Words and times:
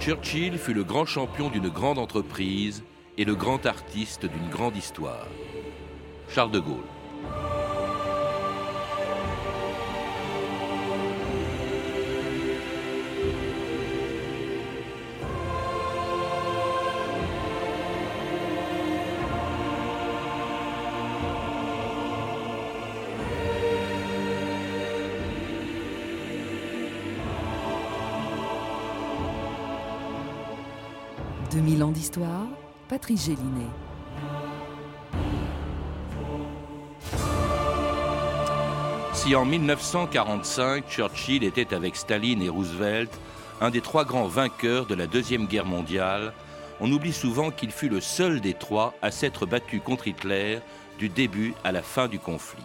Churchill 0.00 0.56
fut 0.56 0.72
le 0.72 0.84
grand 0.84 1.04
champion 1.04 1.50
d'une 1.50 1.68
grande 1.68 1.98
entreprise 1.98 2.82
et 3.18 3.26
le 3.26 3.34
grand 3.34 3.66
artiste 3.66 4.24
d'une 4.24 4.48
grande 4.48 4.76
histoire. 4.76 5.26
Charles 6.30 6.50
de 6.50 6.60
Gaulle. 6.60 6.93
«d'histoire, 31.94 32.48
Patrice 32.88 33.26
Gélinet. 33.26 33.70
Si 39.12 39.34
en 39.36 39.44
1945, 39.44 40.86
Churchill 40.90 41.44
était 41.44 41.72
avec 41.72 41.96
Staline 41.96 42.42
et 42.42 42.48
Roosevelt 42.48 43.10
un 43.60 43.70
des 43.70 43.80
trois 43.80 44.04
grands 44.04 44.26
vainqueurs 44.26 44.86
de 44.86 44.94
la 44.96 45.06
Deuxième 45.06 45.46
Guerre 45.46 45.64
mondiale, 45.64 46.34
on 46.80 46.90
oublie 46.90 47.12
souvent 47.12 47.52
qu'il 47.52 47.70
fut 47.70 47.88
le 47.88 48.00
seul 48.00 48.40
des 48.40 48.54
trois 48.54 48.92
à 49.00 49.12
s'être 49.12 49.46
battu 49.46 49.78
contre 49.78 50.08
Hitler 50.08 50.58
du 50.98 51.08
début 51.08 51.54
à 51.62 51.70
la 51.70 51.80
fin 51.80 52.08
du 52.08 52.18
conflit. 52.18 52.64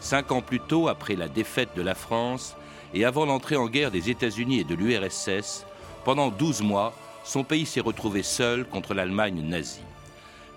Cinq 0.00 0.30
ans 0.30 0.42
plus 0.42 0.60
tôt, 0.60 0.88
après 0.88 1.16
la 1.16 1.28
défaite 1.28 1.70
de 1.74 1.82
la 1.82 1.94
France 1.94 2.54
et 2.92 3.06
avant 3.06 3.24
l'entrée 3.24 3.56
en 3.56 3.66
guerre 3.66 3.90
des 3.90 4.10
États-Unis 4.10 4.60
et 4.60 4.64
de 4.64 4.74
l'URSS, 4.74 5.64
pendant 6.04 6.28
12 6.28 6.62
mois, 6.62 6.92
son 7.28 7.44
pays 7.44 7.66
s'est 7.66 7.80
retrouvé 7.80 8.22
seul 8.22 8.64
contre 8.64 8.94
l'Allemagne 8.94 9.42
nazie. 9.42 9.82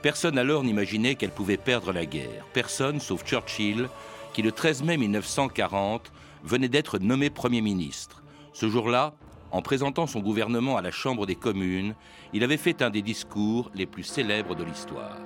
Personne 0.01 0.37
alors 0.37 0.63
n'imaginait 0.63 1.15
qu'elle 1.15 1.31
pouvait 1.31 1.57
perdre 1.57 1.91
la 1.91 2.05
guerre. 2.05 2.45
Personne 2.53 3.01
sauf 3.01 3.25
Churchill, 3.25 3.89
qui 4.31 4.41
le 4.41 4.53
13 4.53 4.83
mai 4.83 4.95
1940 4.95 6.13
venait 6.45 6.69
d'être 6.69 6.97
nommé 6.97 7.29
Premier 7.29 7.59
ministre. 7.59 8.23
Ce 8.53 8.69
jour-là, 8.69 9.13
en 9.51 9.61
présentant 9.61 10.07
son 10.07 10.21
gouvernement 10.21 10.77
à 10.77 10.81
la 10.81 10.91
Chambre 10.91 11.25
des 11.25 11.35
communes, 11.35 11.93
il 12.31 12.41
avait 12.41 12.55
fait 12.55 12.81
un 12.81 12.89
des 12.89 13.01
discours 13.01 13.69
les 13.75 13.85
plus 13.85 14.05
célèbres 14.05 14.55
de 14.55 14.63
l'histoire. 14.63 15.17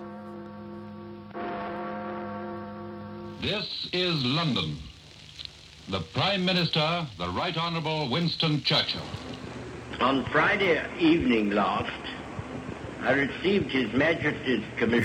This 3.44 3.88
is 3.94 4.36
London. 4.36 4.72
The 5.92 6.00
Prime 6.16 6.44
Minister, 6.44 7.06
the 7.20 7.30
Right 7.38 7.56
Honourable 7.56 8.12
Winston 8.12 8.62
Churchill. 8.66 9.02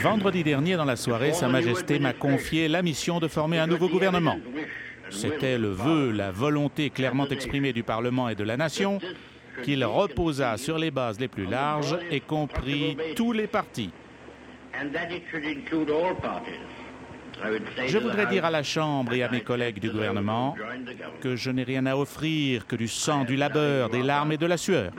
Vendredi 0.02 0.42
dernier, 0.42 0.77
dans 0.77 0.84
la 0.84 0.97
soirée, 0.97 1.32
Sa 1.32 1.48
Majesté 1.48 1.98
m'a 1.98 2.12
confié 2.12 2.69
la 2.69 2.82
mission 2.82 3.20
de 3.20 3.28
former 3.28 3.58
un 3.58 3.66
nouveau 3.66 3.88
gouvernement. 3.88 4.38
C'était 5.10 5.58
le 5.58 5.69
vœu, 5.69 6.10
la 6.12 6.30
volonté 6.30 6.91
clairement 6.91 7.28
exprimée 7.28 7.72
du 7.72 7.82
Parlement 7.82 8.28
et 8.28 8.34
de 8.34 8.44
la 8.44 8.56
Nation 8.56 9.00
qu'il 9.64 9.84
reposa 9.84 10.56
sur 10.56 10.78
les 10.78 10.91
bases 10.91 11.20
les 11.20 11.28
plus 11.28 11.47
larges 11.47 11.98
et 12.10 12.20
compris 12.20 12.97
tous 13.16 13.32
les 13.32 13.47
partis. 13.47 13.91
Je 17.86 17.92
to 17.92 17.98
the 17.98 18.02
voudrais 18.02 18.27
dire 18.27 18.44
à 18.44 18.50
la 18.50 18.62
Chambre 18.62 19.12
et 19.12 19.22
à 19.22 19.30
mes 19.30 19.41
collègues 19.41 19.81
du 19.81 19.91
gouvernement 19.91 20.54
que 21.20 21.37
je 21.37 21.50
n'ai 21.50 21.62
rien 21.62 21.87
à 21.87 21.97
offrir 21.97 22.66
que 22.66 22.76
du 22.76 22.88
sang, 22.88 23.25
du 23.25 23.37
labeur, 23.37 23.88
des 23.91 24.03
larmes 24.03 24.32
et 24.32 24.37
de 24.37 24.47
la 24.47 24.56
sueur. 24.56 24.92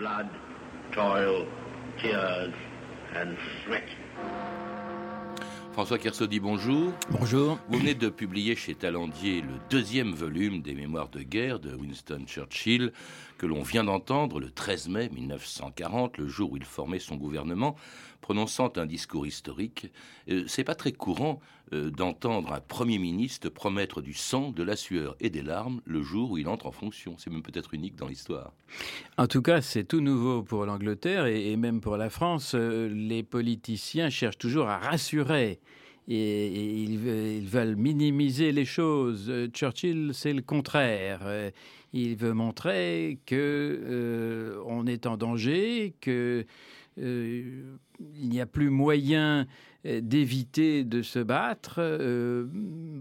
François 5.74 5.98
Kersaudy, 5.98 6.42
bonjour. 6.42 6.92
Bonjour. 7.12 7.58
Vous 7.70 7.80
venez 7.80 7.94
de 7.94 8.10
publier 8.10 8.58
chez 8.58 8.76
Talandier 8.76 9.42
le 9.42 9.54
deuxième 9.70 10.12
volume 10.12 10.62
des 10.62 10.74
Mémoires 10.74 11.08
de 11.08 11.22
guerre 11.22 11.60
de 11.60 11.74
Winston 11.74 12.26
Churchill, 12.28 12.92
que 13.38 13.46
l'on 13.46 13.62
vient 13.62 13.86
d'entendre 13.86 14.42
le 14.42 14.52
13 14.52 14.90
mai 14.90 15.10
1940, 15.14 16.18
le 16.18 16.28
jour 16.28 16.52
où 16.52 16.58
il 16.58 16.66
formait 16.66 17.00
son 17.00 17.16
gouvernement, 17.16 17.78
prononçant 18.20 18.72
un 18.76 18.86
discours 18.86 19.26
historique. 19.26 19.90
Euh, 20.30 20.44
C'est 20.48 20.66
pas 20.66 20.76
très 20.76 20.92
courant 20.92 21.40
euh, 21.40 21.61
d'entendre 21.72 22.54
un 22.54 22.60
Premier 22.60 22.98
ministre 22.98 23.50
promettre 23.50 24.02
du 24.02 24.14
sang, 24.14 24.52
de 24.52 24.64
la 24.64 24.76
sueur 24.76 25.16
et 25.20 25.30
des 25.30 25.42
larmes 25.42 25.82
le 25.86 26.02
jour 26.02 26.32
où 26.32 26.38
il 26.38 26.48
entre 26.48 26.66
en 26.66 26.72
fonction. 26.72 27.16
C'est 27.18 27.30
même 27.30 27.44
peut-être 27.44 27.74
unique 27.74 27.96
dans 27.96 28.08
l'histoire. 28.08 28.54
En 29.18 29.28
tout 29.28 29.42
cas, 29.42 29.62
c'est 29.62 29.84
tout 29.86 30.02
nouveau 30.02 30.44
pour 30.44 30.66
l'Angleterre 30.66 31.26
et, 31.28 31.56
même 31.56 31.80
pour 31.82 31.98
la 31.98 32.10
France. 32.10 32.54
Euh, 32.56 32.90
Les 32.90 33.24
politiciens 33.24 34.10
cherchent 34.10 34.38
toujours 34.38 34.68
à 34.68 34.78
rassurer. 34.80 35.60
Et, 36.08 36.16
et 36.16 36.74
ils, 36.84 36.98
ve- 36.98 37.38
ils 37.38 37.48
veulent 37.48 37.76
minimiser 37.76 38.52
les 38.52 38.66
choses. 38.66 39.28
Euh, 39.30 39.48
Churchill, 39.48 40.12
c'est 40.14 40.34
le 40.34 40.42
contraire. 40.42 41.20
Euh, 41.24 41.52
Il 41.94 42.16
veut 42.16 42.34
montrer 42.34 43.20
que 43.26 43.36
euh, 43.36 44.62
on 44.66 44.88
est 44.88 45.06
en 45.06 45.16
danger, 45.16 45.94
que 46.02 46.46
euh, 47.00 47.78
il 48.00 48.30
n'y 48.30 48.42
a 48.42 48.46
plus 48.46 48.70
moyen 48.70 49.48
euh, 49.86 50.02
d'éviter 50.02 50.84
de 50.84 51.02
se 51.02 51.20
battre. 51.20 51.76
Euh, 51.80 52.48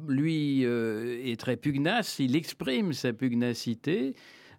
lui 0.09 0.63
est 0.63 1.39
très 1.41 1.57
pugnace, 1.57 2.19
il 2.19 2.37
exprime 2.37 2.93
sa 2.93 3.13
pugnacité. 3.13 4.15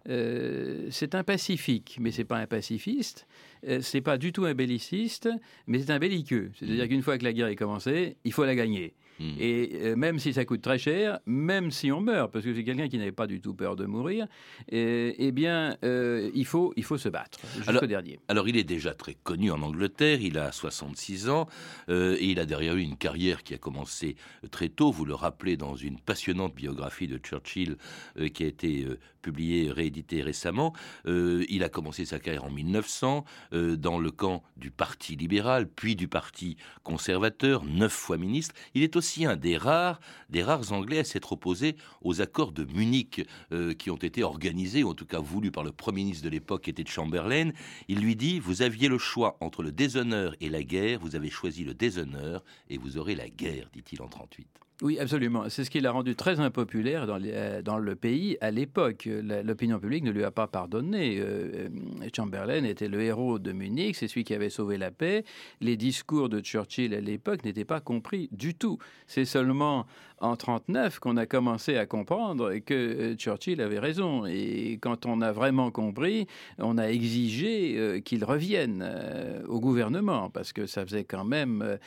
Euh, 0.08 0.88
c'est 0.90 1.14
un 1.14 1.22
pacifique, 1.22 1.98
mais 2.00 2.10
c'est 2.10 2.24
pas 2.24 2.38
un 2.38 2.46
pacifiste. 2.46 3.26
Euh, 3.66 3.80
c'est 3.80 4.00
pas 4.00 4.18
du 4.18 4.32
tout 4.32 4.44
un 4.44 4.54
belliciste, 4.54 5.28
mais 5.66 5.78
c'est 5.78 5.90
un 5.90 5.98
belliqueux. 5.98 6.50
C'est-à-dire 6.58 6.88
qu'une 6.88 7.02
fois 7.02 7.18
que 7.18 7.24
la 7.24 7.32
guerre 7.32 7.48
est 7.48 7.56
commencée, 7.56 8.16
il 8.24 8.32
faut 8.32 8.44
la 8.44 8.54
gagner. 8.54 8.94
Hmm. 9.22 9.34
Et 9.38 9.70
euh, 9.74 9.96
même 9.96 10.18
si 10.18 10.32
ça 10.32 10.44
coûte 10.44 10.62
très 10.62 10.78
cher, 10.78 11.20
même 11.26 11.70
si 11.70 11.92
on 11.92 12.00
meurt, 12.00 12.32
parce 12.32 12.44
que 12.44 12.52
c'est 12.54 12.64
quelqu'un 12.64 12.88
qui 12.88 12.98
n'avait 12.98 13.12
pas 13.12 13.28
du 13.28 13.40
tout 13.40 13.54
peur 13.54 13.76
de 13.76 13.86
mourir, 13.86 14.26
euh, 14.72 15.12
eh 15.16 15.30
bien, 15.30 15.76
euh, 15.84 16.30
il, 16.34 16.44
faut, 16.44 16.72
il 16.76 16.82
faut 16.82 16.98
se 16.98 17.08
battre 17.08 17.38
jusqu'au 17.64 17.86
dernier. 17.86 18.18
Alors, 18.28 18.48
il 18.48 18.56
est 18.56 18.64
déjà 18.64 18.94
très 18.94 19.14
connu 19.14 19.50
en 19.52 19.62
Angleterre, 19.62 20.20
il 20.20 20.38
a 20.38 20.50
66 20.50 21.28
ans, 21.28 21.46
euh, 21.88 22.16
et 22.18 22.26
il 22.26 22.40
a 22.40 22.46
derrière 22.46 22.74
lui 22.74 22.84
une 22.84 22.96
carrière 22.96 23.44
qui 23.44 23.54
a 23.54 23.58
commencé 23.58 24.16
très 24.50 24.68
tôt. 24.68 24.90
Vous 24.90 25.04
le 25.04 25.14
rappelez 25.14 25.56
dans 25.56 25.76
une 25.76 26.00
passionnante 26.00 26.54
biographie 26.54 27.06
de 27.06 27.18
Churchill 27.18 27.76
euh, 28.18 28.28
qui 28.28 28.42
a 28.42 28.46
été 28.46 28.84
euh, 28.84 28.98
publiée, 29.22 29.70
rééditée 29.70 30.22
récemment. 30.22 30.74
Euh, 31.06 31.46
il 31.48 31.62
a 31.62 31.68
commencé 31.68 32.04
sa 32.04 32.18
carrière 32.18 32.44
en 32.44 32.50
1900 32.50 33.24
euh, 33.54 33.76
dans 33.76 33.98
le 33.98 34.10
camp 34.10 34.42
du 34.56 34.70
Parti 34.70 35.16
libéral, 35.16 35.68
puis 35.68 35.96
du 35.96 36.08
Parti 36.08 36.56
conservateur, 36.82 37.64
neuf 37.64 37.92
fois 37.92 38.18
ministre. 38.18 38.54
Il 38.74 38.82
est 38.82 38.96
aussi 38.96 39.11
un 39.20 39.36
des 39.36 39.56
rares, 39.56 40.00
des 40.30 40.42
rares 40.42 40.72
Anglais 40.72 40.98
à 40.98 41.04
s'être 41.04 41.32
opposé 41.32 41.76
aux 42.02 42.20
accords 42.20 42.52
de 42.52 42.64
Munich 42.64 43.26
euh, 43.52 43.74
qui 43.74 43.90
ont 43.90 43.96
été 43.96 44.22
organisés, 44.22 44.82
ou 44.82 44.90
en 44.90 44.94
tout 44.94 45.06
cas 45.06 45.20
voulus 45.20 45.50
par 45.50 45.64
le 45.64 45.72
Premier 45.72 46.02
ministre 46.02 46.24
de 46.24 46.30
l'époque, 46.30 46.62
qui 46.62 46.70
était 46.70 46.86
Chamberlain. 46.86 47.50
Il 47.88 48.00
lui 48.00 48.16
dit 48.16 48.40
Vous 48.40 48.62
aviez 48.62 48.88
le 48.88 48.98
choix 48.98 49.36
entre 49.40 49.62
le 49.62 49.72
déshonneur 49.72 50.34
et 50.40 50.48
la 50.48 50.62
guerre, 50.62 51.00
vous 51.00 51.16
avez 51.16 51.30
choisi 51.30 51.64
le 51.64 51.74
déshonneur 51.74 52.42
et 52.70 52.78
vous 52.78 52.98
aurez 52.98 53.14
la 53.14 53.28
guerre, 53.28 53.68
dit-il 53.72 54.02
en 54.02 54.08
38. 54.08 54.46
Oui, 54.82 54.98
absolument. 54.98 55.44
C'est 55.48 55.62
ce 55.62 55.70
qui 55.70 55.78
l'a 55.78 55.92
rendu 55.92 56.16
très 56.16 56.40
impopulaire 56.40 57.06
dans, 57.06 57.20
euh, 57.22 57.78
le 57.78 57.94
pays 57.94 58.36
à 58.40 58.50
l'époque. 58.50 59.08
L'opinion 59.44 59.78
publique 59.78 60.02
ne 60.02 60.10
lui 60.10 60.24
a 60.24 60.32
pas 60.32 60.48
pardonné. 60.48 61.20
Euh, 61.20 61.68
euh, 62.02 62.08
Chamberlain 62.14 62.64
était 62.64 62.88
le 62.88 63.00
héros 63.00 63.38
de 63.38 63.52
Munich, 63.52 63.94
c'est 63.94 64.08
celui 64.08 64.24
qui 64.24 64.34
avait 64.34 64.50
sauvé 64.50 64.78
la 64.78 64.90
paix. 64.90 65.24
Les 65.60 65.76
discours 65.76 66.28
de 66.28 66.40
Churchill 66.40 66.94
à 66.94 67.00
l'époque 67.00 67.44
n'étaient 67.44 67.64
pas 67.64 67.80
compris 67.80 68.28
du 68.32 68.56
tout. 68.56 68.78
C'est 69.06 69.24
seulement 69.24 69.86
en 70.22 70.36
39 70.36 71.00
qu'on 71.00 71.16
a 71.16 71.26
commencé 71.26 71.76
à 71.76 71.84
comprendre 71.84 72.56
que 72.58 72.74
euh, 72.74 73.16
Churchill 73.16 73.60
avait 73.60 73.78
raison. 73.78 74.24
Et 74.24 74.78
quand 74.80 75.04
on 75.04 75.20
a 75.20 75.32
vraiment 75.32 75.70
compris, 75.70 76.26
on 76.58 76.78
a 76.78 76.84
exigé 76.84 77.74
euh, 77.76 78.00
qu'il 78.00 78.24
revienne 78.24 78.82
euh, 78.86 79.42
au 79.48 79.60
gouvernement, 79.60 80.30
parce 80.30 80.52
que 80.52 80.66
ça 80.66 80.86
faisait 80.86 81.04
quand 81.04 81.24
même, 81.24 81.78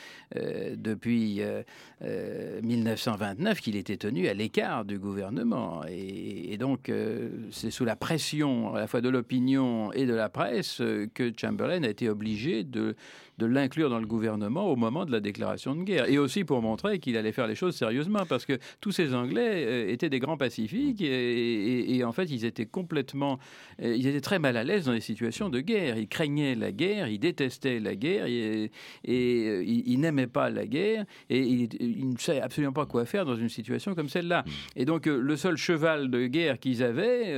depuis 0.76 1.42
euh, 1.42 1.64
euh, 2.04 2.62
1929 2.62 3.62
qu'il 3.62 3.76
était 3.76 3.98
tenu 3.98 4.28
à 4.28 4.34
l'écart 4.34 4.86
du 4.86 5.00
gouvernement. 5.00 5.84
Et, 5.90 6.58
donc, 6.58 6.92
c'est 7.52 7.72
sous 7.72 7.86
la 7.86 7.96
pression 7.96 8.74
à 8.76 8.80
la 8.80 8.88
fois 8.88 9.02
de 9.02 9.10
l'opinion 9.10 9.92
et 9.92 10.06
de 10.06 10.14
la 10.14 10.30
presse 10.30 10.82
que 11.14 11.32
Chamberlain 11.38 11.84
a 11.84 11.90
été 11.90 12.10
obligé 12.10 12.64
de 12.64 12.96
de 13.38 13.46
l'inclure 13.46 13.90
dans 13.90 14.00
le 14.00 14.06
gouvernement 14.06 14.70
au 14.70 14.76
moment 14.76 15.06
de 15.06 15.12
la 15.12 15.20
déclaration 15.20 15.76
de 15.76 15.84
guerre. 15.84 16.10
Et 16.10 16.18
aussi 16.18 16.44
pour 16.44 16.62
montrer 16.62 17.00
qu'il 17.00 17.18
allait 17.18 17.32
faire 17.32 17.48
les 17.48 17.56
choses 17.56 17.76
sérieusement, 17.76 18.26
parce 18.28 18.46
que 18.46 18.58
tous 18.82 18.92
ces 18.92 19.14
Anglais 19.14 19.66
euh, 19.66 19.92
étaient 19.92 20.10
des 20.10 20.20
grands 20.20 20.38
pacifiques 20.38 21.02
et, 21.02 22.04
en 22.04 22.12
fait, 22.12 22.26
ils 22.26 22.46
étaient 22.46 22.66
complètement, 22.66 23.40
euh, 23.82 23.96
ils 23.96 24.08
étaient 24.08 24.22
très 24.22 24.40
mal 24.40 24.58
à 24.58 24.64
l'aise 24.64 24.86
dans 24.86 24.94
les 24.94 25.02
situations 25.02 25.50
de 25.50 25.60
guerre. 25.60 25.98
Ils 25.98 26.08
craignaient 26.08 26.56
la 26.56 26.72
guerre, 26.72 27.08
ils 27.08 27.20
détestaient 27.20 27.80
la 27.80 27.96
guerre 27.96 28.26
et, 28.28 28.72
euh, 29.10 29.64
ils, 29.66 30.00
n'aimaient 30.00 30.28
pas 30.28 30.50
la 30.50 30.66
guerre 30.66 31.06
et 31.30 31.40
ils, 31.40 32.10
ne 32.10 32.18
savaient 32.18 32.42
absolument 32.42 32.74
pas 32.74 32.86
quoi 32.86 33.06
faire 33.06 33.26
dans 33.26 33.36
une 33.36 33.50
situation 33.50 33.96
comme 33.96 34.10
celle-là. 34.10 34.44
Mm. 34.46 34.52
Et 34.78 34.86
donc, 34.86 35.06
le 35.06 35.36
seul 35.36 35.58
cheval 35.58 36.10
de 36.10 36.28
guerre 36.28 36.60
qu'ils 36.60 36.84
avaient, 36.84 37.34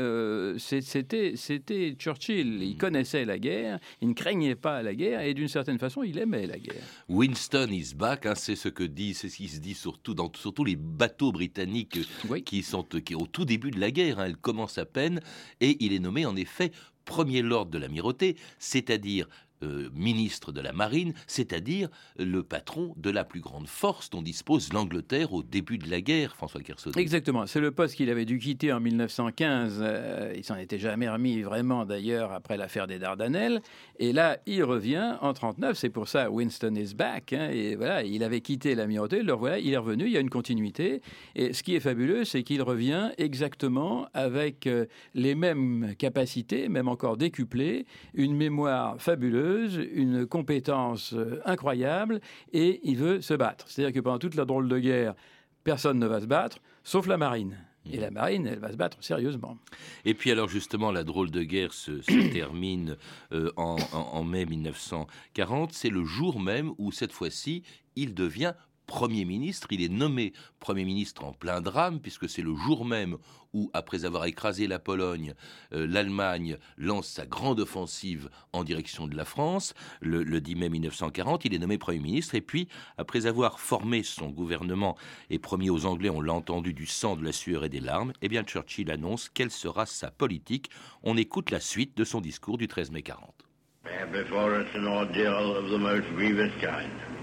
c'était, 0.57 1.33
c'était 1.35 1.95
Churchill. 1.97 2.61
Ils 2.61 2.77
connaissaient 2.77 3.25
la 3.25 3.39
guerre, 3.39 3.79
ils 4.01 4.09
ne 4.09 4.13
craignaient 4.13 4.55
pas 4.55 4.81
la 4.83 4.93
guerre 4.93 5.21
et 5.21 5.33
d'une 5.33 5.47
certaine 5.47 5.79
façon, 5.79 5.86
il 6.03 6.17
aimait 6.17 6.47
la 6.47 6.57
guerre. 6.57 6.83
Winston 7.09 7.67
is 7.71 7.93
back, 7.95 8.25
hein, 8.25 8.35
c'est 8.35 8.55
ce 8.55 8.69
que 8.69 8.83
dit, 8.83 9.13
c'est 9.13 9.29
ce 9.29 9.37
qui 9.37 9.47
se 9.47 9.59
dit 9.59 9.73
surtout 9.73 10.13
dans 10.13 10.31
surtout 10.35 10.63
les 10.63 10.75
bateaux 10.75 11.31
britanniques 11.31 11.99
qui 12.45 12.63
sont 12.63 12.83
qui, 12.83 13.15
au 13.15 13.27
tout 13.27 13.45
début 13.45 13.71
de 13.71 13.79
la 13.79 13.91
guerre. 13.91 14.19
Hein, 14.19 14.25
elle 14.25 14.37
commence 14.37 14.77
à 14.77 14.85
peine 14.85 15.21
et 15.61 15.77
il 15.83 15.93
est 15.93 15.99
nommé 15.99 16.25
en 16.25 16.35
effet 16.35 16.71
premier 17.07 17.41
lord 17.41 17.67
de 17.67 17.77
l'amirauté, 17.77 18.35
c'est-à-dire 18.59 19.27
euh, 19.63 19.89
ministre 19.95 20.51
de 20.51 20.61
la 20.61 20.71
Marine, 20.71 21.13
c'est-à-dire 21.25 21.89
le 22.19 22.43
patron 22.43 22.93
de 22.97 23.09
la 23.09 23.23
plus 23.23 23.39
grande 23.39 23.67
force 23.67 24.11
dont 24.11 24.21
dispose 24.21 24.71
l'Angleterre 24.71 25.33
au 25.33 25.41
début 25.41 25.79
de 25.79 25.89
la 25.89 25.99
guerre, 25.99 26.35
François 26.35 26.61
Kersaudy. 26.61 26.99
Exactement, 26.99 27.47
c'est 27.47 27.59
le 27.59 27.71
poste 27.71 27.95
qu'il 27.95 28.11
avait 28.11 28.25
dû 28.25 28.37
quitter 28.37 28.71
en 28.71 28.79
1915. 28.79 29.79
Euh, 29.81 30.33
il 30.35 30.43
s'en 30.43 30.57
était 30.57 30.77
jamais 30.77 31.09
remis 31.09 31.41
vraiment 31.41 31.85
d'ailleurs 31.85 32.33
après 32.33 32.55
l'affaire 32.55 32.85
des 32.85 32.99
Dardanelles. 32.99 33.61
Et 33.97 34.13
là, 34.13 34.37
il 34.45 34.63
revient 34.63 35.15
en 35.21 35.33
39. 35.33 35.75
C'est 35.75 35.89
pour 35.89 36.07
ça 36.07 36.29
Winston 36.29 36.75
is 36.75 36.93
back. 36.93 37.33
Hein, 37.33 37.49
et 37.51 37.75
voilà, 37.75 38.03
il 38.03 38.23
avait 38.23 38.41
quitté 38.41 38.75
l'amirauté. 38.75 39.23
Le 39.23 39.33
voilà, 39.33 39.57
il 39.57 39.73
est 39.73 39.77
revenu. 39.77 40.05
Il 40.05 40.11
y 40.11 40.17
a 40.17 40.21
une 40.21 40.29
continuité. 40.29 41.01
Et 41.35 41.53
ce 41.53 41.63
qui 41.63 41.75
est 41.75 41.79
fabuleux, 41.79 42.25
c'est 42.25 42.43
qu'il 42.43 42.61
revient 42.61 43.09
exactement 43.17 44.07
avec 44.13 44.67
euh, 44.67 44.85
les 45.15 45.33
mêmes 45.33 45.95
capacités, 45.97 46.69
même 46.69 46.87
encore 46.87 47.17
décuplées, 47.17 47.85
une 48.13 48.35
mémoire 48.35 49.01
fabuleuse 49.01 49.46
une 49.47 50.25
compétence 50.25 51.13
euh, 51.13 51.41
incroyable, 51.45 52.19
et 52.53 52.79
il 52.83 52.97
veut 52.97 53.21
se 53.21 53.33
battre. 53.33 53.65
C'est-à-dire 53.67 53.93
que 53.93 53.99
pendant 53.99 54.19
toute 54.19 54.35
la 54.35 54.45
drôle 54.45 54.67
de 54.67 54.79
guerre, 54.79 55.15
personne 55.63 55.99
ne 55.99 56.07
va 56.07 56.21
se 56.21 56.25
battre, 56.25 56.59
sauf 56.83 57.07
la 57.07 57.17
marine. 57.17 57.57
Et 57.91 57.97
la 57.97 58.11
marine, 58.11 58.47
elle 58.47 58.59
va 58.59 58.71
se 58.71 58.75
battre 58.75 59.01
sérieusement. 59.01 59.57
Et 60.03 60.13
puis 60.13 60.31
alors 60.31 60.49
justement, 60.49 60.91
la 60.91 61.03
drôle 61.03 61.31
de 61.31 61.43
guerre 61.43 61.73
se, 61.73 61.91
termine 62.33 62.97
euh, 63.31 63.51
en, 63.55 63.77
en, 63.93 64.23
mai 64.23 64.45
1940. 64.45 65.71
C'est 65.73 65.89
le 65.89 66.03
jour 66.03 66.39
même 66.39 66.73
où, 66.77 66.91
cette 66.91 67.13
fois-ci, 67.13 67.63
il 67.95 68.13
devient 68.13 68.53
Premier 68.87 69.25
ministre. 69.25 69.67
Il 69.71 69.83
est 69.83 69.89
nommé 69.89 70.33
Premier 70.59 70.85
ministre 70.85 71.23
en 71.23 71.33
plein 71.33 71.61
drame, 71.61 71.99
puisque 71.99 72.27
c'est 72.27 72.41
le 72.41 72.55
jour 72.55 72.85
même 72.85 73.17
où, 73.53 73.69
après 73.73 74.05
avoir 74.05 74.25
écrasé 74.25 74.67
la 74.67 74.79
Pologne, 74.79 75.33
euh, 75.73 75.85
l'Allemagne 75.85 76.57
lance 76.77 77.07
sa 77.07 77.25
grande 77.25 77.59
offensive 77.59 78.29
en 78.53 78.63
direction 78.63 79.07
de 79.07 79.15
la 79.15 79.25
France, 79.25 79.73
le, 80.01 80.23
10 80.39 80.55
mai 80.55 80.69
1940. 80.69 81.45
Il 81.45 81.53
est 81.53 81.59
nommé 81.59 81.77
Premier 81.77 81.99
ministre, 81.99 82.35
et 82.35 82.41
puis, 82.41 82.67
après 82.97 83.25
avoir 83.25 83.59
formé 83.59 84.03
son 84.03 84.29
gouvernement 84.29 84.97
et 85.29 85.39
promis 85.39 85.69
aux 85.69 85.85
Anglais, 85.85 86.09
on 86.09 86.21
l'a 86.21 86.33
entendu, 86.33 86.73
du 86.73 86.85
sang, 86.85 87.15
de 87.15 87.23
la 87.23 87.31
sueur 87.31 87.65
et 87.65 87.69
des 87.69 87.79
larmes, 87.79 88.13
eh 88.21 88.29
bien 88.29 88.43
Churchill 88.43 88.89
annonce 88.91 89.29
quelle 89.29 89.51
sera 89.51 89.85
sa 89.85 90.11
politique. 90.11 90.69
On 91.03 91.17
écoute 91.17 91.51
la 91.51 91.59
suite 91.59 91.97
de 91.97 92.03
son 92.03 92.21
discours 92.21 92.57
du 92.57 92.67
13 92.67 92.91
mai 92.91 93.03
40. 93.03 93.33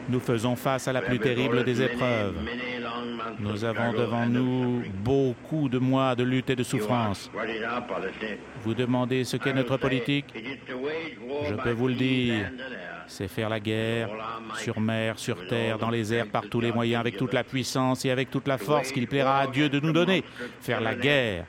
Nous 0.08 0.20
faisons 0.20 0.56
face 0.56 0.88
à 0.88 0.92
la 0.92 1.02
plus 1.02 1.18
terrible 1.18 1.64
des 1.64 1.82
épreuves. 1.82 2.36
Nous 3.38 3.64
avons 3.64 3.92
devant 3.92 4.26
nous 4.26 4.82
beaucoup 5.02 5.68
de 5.68 5.78
mois 5.78 6.14
de 6.14 6.22
lutte 6.22 6.50
et 6.50 6.56
de 6.56 6.62
souffrance. 6.62 7.30
Vous 8.62 8.74
demandez 8.74 9.24
ce 9.24 9.36
qu'est 9.36 9.54
notre 9.54 9.76
politique? 9.76 10.26
Je 10.34 11.54
peux 11.54 11.72
vous 11.72 11.88
le 11.88 11.94
dire. 11.94 12.50
C'est 13.06 13.28
faire 13.28 13.48
la 13.48 13.60
guerre 13.60 14.08
sur 14.56 14.80
mer, 14.80 15.18
sur 15.18 15.46
terre, 15.46 15.78
dans 15.78 15.90
les 15.90 16.14
airs, 16.14 16.28
par 16.28 16.48
tous 16.48 16.60
les 16.60 16.72
moyens, 16.72 17.00
avec 17.00 17.16
toute 17.16 17.34
la 17.34 17.44
puissance 17.44 18.04
et 18.04 18.10
avec 18.10 18.30
toute 18.30 18.48
la 18.48 18.58
force 18.58 18.92
qu'il 18.92 19.06
plaira 19.06 19.40
à 19.40 19.46
Dieu 19.46 19.68
de 19.68 19.80
nous 19.80 19.92
donner. 19.92 20.24
Faire 20.60 20.80
la 20.80 20.94
guerre 20.94 21.44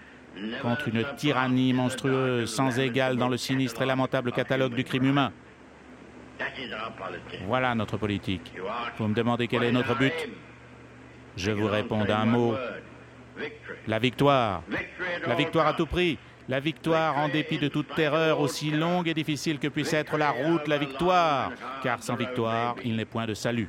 contre 0.62 0.90
une 0.90 1.06
tyrannie 1.16 1.72
monstrueuse, 1.72 2.54
sans 2.54 2.78
égale 2.78 3.16
dans 3.16 3.30
le 3.30 3.38
sinistre 3.38 3.82
et 3.82 3.86
lamentable 3.86 4.32
catalogue 4.34 4.76
du 4.76 4.84
crime 4.84 5.06
humain. 5.06 5.32
Voilà 7.48 7.76
notre 7.76 7.98
politique. 7.98 8.54
Vous 8.98 9.08
me 9.08 9.14
demandez 9.14 9.48
quel 9.48 9.64
est 9.64 9.72
notre 9.72 9.96
but? 9.96 10.14
Je 11.38 11.52
vous 11.52 11.68
réponds 11.68 12.06
d'un 12.06 12.26
mot. 12.26 12.56
La 13.88 14.00
victoire. 14.00 14.64
La 15.26 15.36
victoire 15.36 15.68
à 15.68 15.74
tout 15.74 15.86
prix. 15.86 16.18
La 16.48 16.60
victoire 16.60 17.18
en 17.18 17.28
dépit 17.28 17.58
de 17.58 17.70
toute 17.70 17.96
terreur, 17.96 18.40
aussi 18.40 18.70
longue 18.70 19.08
et 19.08 19.16
difficile 19.16 19.58
que 19.58 19.68
puisse 19.68 19.94
être 19.94 20.16
la 20.16 20.30
route, 20.30 20.68
la 20.68 20.78
victoire. 20.78 21.52
Car 21.82 22.04
sans 22.04 22.16
victoire, 22.16 22.76
il 22.84 22.96
n'est 22.96 23.06
point 23.06 23.26
de 23.26 23.34
salut 23.34 23.68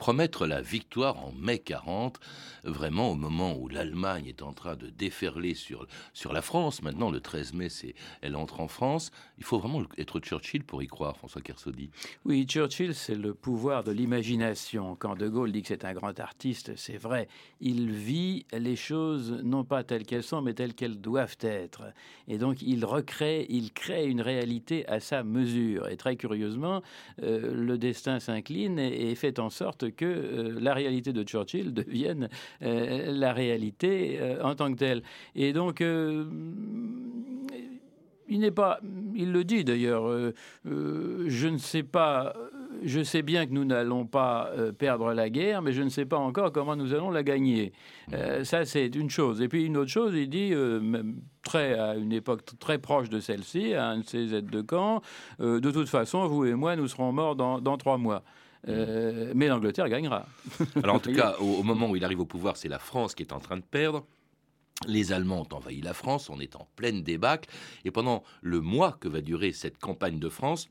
promettre 0.00 0.46
la 0.46 0.62
victoire 0.62 1.18
en 1.26 1.32
mai 1.32 1.58
40, 1.58 2.20
vraiment 2.64 3.10
au 3.10 3.16
moment 3.16 3.54
où 3.54 3.68
l'Allemagne 3.68 4.24
est 4.26 4.40
en 4.40 4.54
train 4.54 4.74
de 4.74 4.88
déferler 4.88 5.52
sur, 5.52 5.86
sur 6.14 6.32
la 6.32 6.40
France. 6.40 6.80
Maintenant, 6.80 7.10
le 7.10 7.20
13 7.20 7.52
mai, 7.52 7.68
c'est, 7.68 7.94
elle 8.22 8.34
entre 8.34 8.60
en 8.60 8.66
France. 8.66 9.10
Il 9.36 9.44
faut 9.44 9.58
vraiment 9.58 9.82
être 9.98 10.18
Churchill 10.18 10.64
pour 10.64 10.82
y 10.82 10.86
croire, 10.86 11.18
François 11.18 11.42
Kersaudy. 11.42 11.90
Oui, 12.24 12.46
Churchill, 12.46 12.94
c'est 12.94 13.14
le 13.14 13.34
pouvoir 13.34 13.84
de 13.84 13.92
l'imagination. 13.92 14.96
Quand 14.96 15.16
De 15.16 15.28
Gaulle 15.28 15.52
dit 15.52 15.60
que 15.60 15.68
c'est 15.68 15.84
un 15.84 15.92
grand 15.92 16.18
artiste, 16.18 16.72
c'est 16.76 16.96
vrai. 16.96 17.28
Il 17.60 17.90
vit 17.90 18.46
les 18.54 18.76
choses 18.76 19.38
non 19.44 19.64
pas 19.64 19.84
telles 19.84 20.06
qu'elles 20.06 20.22
sont, 20.22 20.40
mais 20.40 20.54
telles 20.54 20.74
qu'elles 20.74 20.98
doivent 20.98 21.36
être. 21.42 21.82
Et 22.26 22.38
donc, 22.38 22.62
il 22.62 22.86
recrée, 22.86 23.44
il 23.50 23.70
crée 23.74 24.06
une 24.06 24.22
réalité 24.22 24.88
à 24.88 24.98
sa 24.98 25.24
mesure. 25.24 25.88
Et 25.88 25.98
très 25.98 26.16
curieusement, 26.16 26.80
euh, 27.22 27.52
le 27.52 27.76
destin 27.76 28.18
s'incline 28.18 28.78
et, 28.78 29.10
et 29.10 29.14
fait 29.14 29.38
en 29.38 29.50
sorte 29.50 29.89
que 29.92 30.04
euh, 30.04 30.58
la 30.60 30.74
réalité 30.74 31.12
de 31.12 31.22
Churchill 31.22 31.72
devienne 31.74 32.28
euh, 32.62 33.12
la 33.12 33.32
réalité 33.32 34.18
euh, 34.20 34.42
en 34.42 34.54
tant 34.54 34.72
que 34.72 34.78
telle. 34.78 35.02
Et 35.34 35.52
donc, 35.52 35.80
il 38.28 38.38
n'est 38.38 38.50
pas, 38.50 38.80
il 39.14 39.32
le 39.32 39.44
dit 39.44 39.64
d'ailleurs, 39.64 40.32
je 40.64 41.48
ne 41.48 41.58
sais 41.58 41.82
pas, 41.82 42.34
je 42.84 43.02
sais 43.02 43.22
bien 43.22 43.46
que 43.46 43.52
nous 43.52 43.64
n'allons 43.64 44.06
pas 44.06 44.52
perdre 44.78 45.12
la 45.12 45.28
guerre, 45.30 45.62
mais 45.62 45.72
je 45.72 45.82
ne 45.82 45.88
sais 45.88 46.04
pas 46.04 46.18
encore 46.18 46.52
comment 46.52 46.76
nous 46.76 46.94
allons 46.94 47.10
la 47.10 47.24
gagner. 47.24 47.72
ça, 48.44 48.64
c'est 48.64 48.94
une 48.94 49.10
chose. 49.10 49.42
Et 49.42 49.48
puis 49.48 49.64
une 49.64 49.76
autre 49.76 49.90
chose, 49.90 50.14
il 50.14 50.28
dit, 50.28 50.52
très, 51.42 51.76
à 51.76 51.96
une 51.96 52.12
époque 52.12 52.42
très 52.60 52.78
proche 52.78 53.08
de 53.08 53.18
celle-ci, 53.18 53.74
à 53.74 53.88
un 53.88 53.98
de 53.98 54.04
ses 54.04 54.32
aides 54.32 54.50
de 54.50 54.60
camp, 54.60 55.02
de 55.40 55.70
toute 55.70 55.88
façon, 55.88 56.28
vous 56.28 56.44
et 56.44 56.54
moi, 56.54 56.76
nous 56.76 56.86
serons 56.86 57.10
morts 57.10 57.34
dans 57.34 57.76
trois 57.78 57.98
mois. 57.98 58.22
Euh, 58.68 59.32
mais 59.34 59.48
l'Angleterre 59.48 59.88
gagnera. 59.88 60.26
Alors 60.82 60.96
en 60.96 61.00
tout 61.00 61.12
cas, 61.12 61.36
au, 61.38 61.62
moment 61.62 61.90
où 61.90 61.96
il 61.96 62.04
arrive 62.04 62.20
au 62.20 62.26
pouvoir, 62.26 62.56
c'est 62.56 62.68
la 62.68 62.78
France 62.78 63.14
qui 63.14 63.22
est 63.22 63.32
en 63.32 63.40
train 63.40 63.56
de 63.56 63.62
perdre. 63.62 64.06
Les 64.86 65.12
Allemands 65.12 65.46
ont 65.50 65.56
envahi 65.56 65.82
la 65.82 65.92
France, 65.92 66.30
on 66.30 66.40
est 66.40 66.56
en 66.56 66.66
pleine 66.76 67.02
débâcle, 67.02 67.50
et 67.84 67.90
pendant 67.90 68.22
le 68.40 68.60
mois 68.60 68.96
que 68.98 69.08
va 69.08 69.20
durer 69.20 69.52
cette 69.52 69.78
campagne 69.78 70.18
de 70.18 70.28
France, 70.30 70.68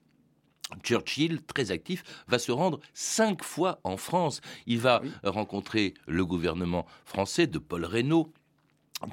Churchill, 0.84 1.42
très 1.44 1.72
actif, 1.72 2.04
va 2.28 2.40
se 2.40 2.52
rendre 2.52 2.80
cinq 2.94 3.44
fois 3.44 3.80
en 3.84 3.98
France. 3.98 4.42
Il 4.66 4.80
va 4.80 5.02
rencontrer 5.24 5.94
le 6.08 6.26
gouvernement 6.26 6.86
français 7.06 7.48
de 7.48 7.60
Paul 7.60 7.86
Reynaud, 7.86 8.32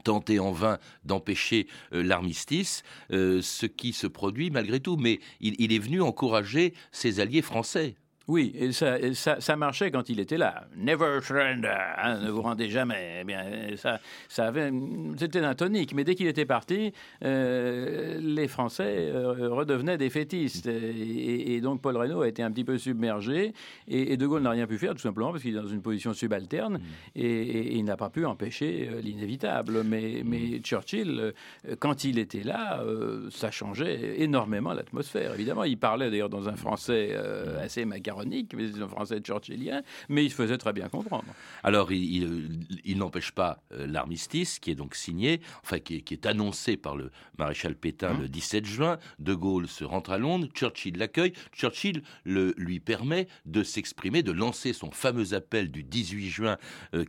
tenter 0.05 0.39
en 0.39 0.53
vain 0.53 0.79
d'empêcher 1.05 1.67
euh, 1.93 2.03
l'armistice, 2.03 2.83
euh, 3.13 3.41
ce 3.43 3.67
qui 3.67 3.93
se 3.93 4.07
produit 4.07 4.51
malgré 4.51 4.81
tout. 4.81 4.97
Mais 4.97 5.21
il, 5.41 5.73
est 5.73 5.79
venu 5.79 6.03
encourager 6.03 6.75
ses 6.93 7.21
alliés 7.21 7.43
français. 7.43 7.97
Oui, 8.29 8.53
et 8.59 8.73
ça, 8.73 8.99
ça, 9.15 9.57
marchait 9.57 9.93
quand 9.93 10.09
il 10.09 10.19
était 10.19 10.37
là. 10.37 10.67
Never 10.77 11.21
surrender, 11.23 11.69
hein, 11.69 12.19
ne 12.19 12.31
vous 12.31 12.43
rendez 12.43 12.69
jamais. 12.69 13.19
Eh 13.21 13.25
bien, 13.25 13.45
ça, 13.77 14.01
ça 14.29 14.47
avait, 14.47 14.73
c'était 15.17 15.39
un 15.39 15.55
tonique. 15.55 15.95
Mais 15.95 16.03
dès 16.03 16.17
qu'il 16.17 16.27
était 16.27 16.45
parti, 16.45 16.93
euh, 17.25 18.19
les 18.21 18.49
Français 18.49 19.11
euh, 19.15 19.51
redevenaient 19.51 19.97
défaitistes. 19.97 20.67
Et, 20.67 21.55
et, 21.55 21.61
donc 21.61 21.81
Paul 21.81 21.97
Reynaud 21.97 22.23
a 22.23 22.29
été 22.29 22.43
un 22.43 22.51
petit 22.51 22.65
peu 22.65 22.79
submergé. 22.79 23.53
Et, 23.87 24.17
De 24.17 24.27
Gaulle 24.27 24.43
n'a 24.43 24.51
rien 24.51 24.67
pu 24.67 24.79
faire, 24.79 24.95
tout 24.95 25.01
simplement 25.01 25.31
parce 25.31 25.43
qu'il 25.43 25.57
est 25.57 25.61
dans 25.61 25.69
une 25.69 25.83
position 25.83 26.13
subalterne. 26.13 26.79
Mm. 26.79 26.81
Et, 27.15 27.77
il 27.77 27.85
n'a 27.85 27.97
pas 27.97 28.11
pu 28.11 28.27
empêcher 28.27 28.89
euh, 28.91 29.01
l'inévitable. 29.01 29.85
Mais, 29.85 30.23
mm. 30.25 30.29
mais 30.29 30.59
Churchill, 30.65 31.33
quand 31.79 32.03
il 32.03 32.19
était 32.19 32.43
là, 32.43 32.83
ça 33.31 33.53
changeait 33.53 34.21
énormément 34.21 34.73
l'atmosphère. 34.73 35.35
Évidemment, 35.35 35.63
il 35.63 35.79
parlait 35.79 36.11
d'ailleurs 36.11 36.29
dans 36.29 36.49
un 36.49 36.57
français 36.57 37.17
assez 37.63 37.85
macaron 37.85 38.16
ironique, 38.17 38.55
mais 38.55 38.81
un 38.81 38.89
français 38.89 39.21
churchillien, 39.25 39.83
mais 40.09 40.25
il 40.25 40.31
se 40.31 40.35
faisait 40.35 40.59
très 40.59 40.73
bien 40.73 40.89
comprendre. 40.89 41.25
Alors, 41.63 41.93
il, 41.93 42.97
n'empêche 42.97 43.33
pas 43.33 43.63
euh, 43.73 43.87
l'armistice, 43.87 44.59
qui 44.59 44.71
est 44.71 44.75
donc 44.75 44.95
signé, 44.95 45.41
enfin, 45.63 45.79
qui 45.79 45.97
est, 45.97 46.27
annoncé 46.27 46.77
par 46.77 46.97
le 46.97 47.11
maréchal 47.39 47.75
Pétain 47.75 48.19
le 48.19 48.29
17 48.29 48.65
juin. 48.65 48.99
De 49.19 49.35
Gaulle 49.35 49.69
se 49.69 49.85
rentre 49.85 50.11
à 50.11 50.19
Londres, 50.19 50.49
Churchill 50.55 50.97
l'accueille. 50.97 51.33
Churchill 51.53 52.03
le, 52.25 52.55
lui 52.57 52.81
permet 52.81 53.29
de 53.45 53.63
s'exprimer, 53.63 54.23
de 54.23 54.33
lancer 54.33 54.73
son 54.73 54.91
fameux 54.91 55.35
appel 55.35 55.71
du 55.71 55.83
18 55.83 56.29
juin 56.29 56.57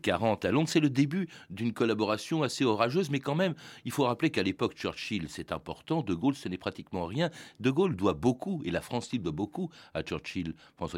40 0.04 0.46
à 0.46 0.52
Londres. 0.52 0.70
C'est 0.70 0.80
le 0.80 0.90
début 0.90 1.30
d'une 1.50 1.74
collaboration 1.74 2.44
assez 2.44 2.66
orageuse, 2.66 3.10
mais 3.10 3.20
quand 3.20 3.36
même, 3.36 3.56
il 3.86 3.92
faut 3.92 4.04
rappeler 4.04 4.30
qu'à 4.30 4.44
l'époque, 4.44 4.74
Churchill, 4.76 5.28
c'est 5.30 5.52
important. 5.52 6.02
De 6.02 6.14
Gaulle, 6.14 6.36
ce 6.36 6.50
n'est 6.50 6.58
pratiquement 6.58 7.06
rien. 7.06 7.30
De 7.60 7.72
Gaulle 7.72 7.96
doit 7.96 8.14
beaucoup, 8.14 8.62
et 8.66 8.72
la 8.72 8.82
France 8.82 9.08
doit 9.16 9.32
beaucoup 9.32 9.70
à 9.94 10.04
Churchill, 10.04 10.54
François 10.76 10.97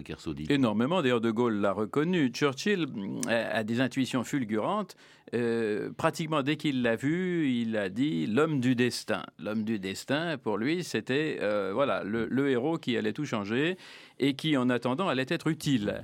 Énormément, 0.49 1.01
d'ailleurs, 1.01 1.21
De 1.21 1.31
Gaulle 1.31 1.55
l'a 1.55 1.71
reconnu. 1.71 2.29
Churchill 2.29 2.87
mm, 2.87 3.21
a 3.29 3.63
des 3.63 3.81
intuitions 3.81 4.23
fulgurantes. 4.23 4.95
Euh, 5.35 5.91
pratiquement 5.95 6.41
dès 6.41 6.55
qu'il 6.55 6.81
l'a 6.81 6.95
vu, 6.95 7.49
il 7.49 7.77
a 7.77 7.89
dit 7.89 8.25
l'homme 8.25 8.59
du 8.59 8.75
destin. 8.75 9.23
L'homme 9.37 9.63
du 9.63 9.79
destin, 9.79 10.37
pour 10.37 10.57
lui, 10.57 10.83
c'était 10.83 11.37
euh, 11.41 11.71
voilà 11.73 12.03
le, 12.03 12.49
héros 12.49 12.77
qui 12.77 12.97
allait 12.97 13.13
tout 13.13 13.25
changer 13.25 13.77
et 14.19 14.33
qui, 14.33 14.57
en 14.57 14.69
attendant, 14.69 15.07
allait 15.07 15.25
être 15.27 15.47
utile. 15.47 16.03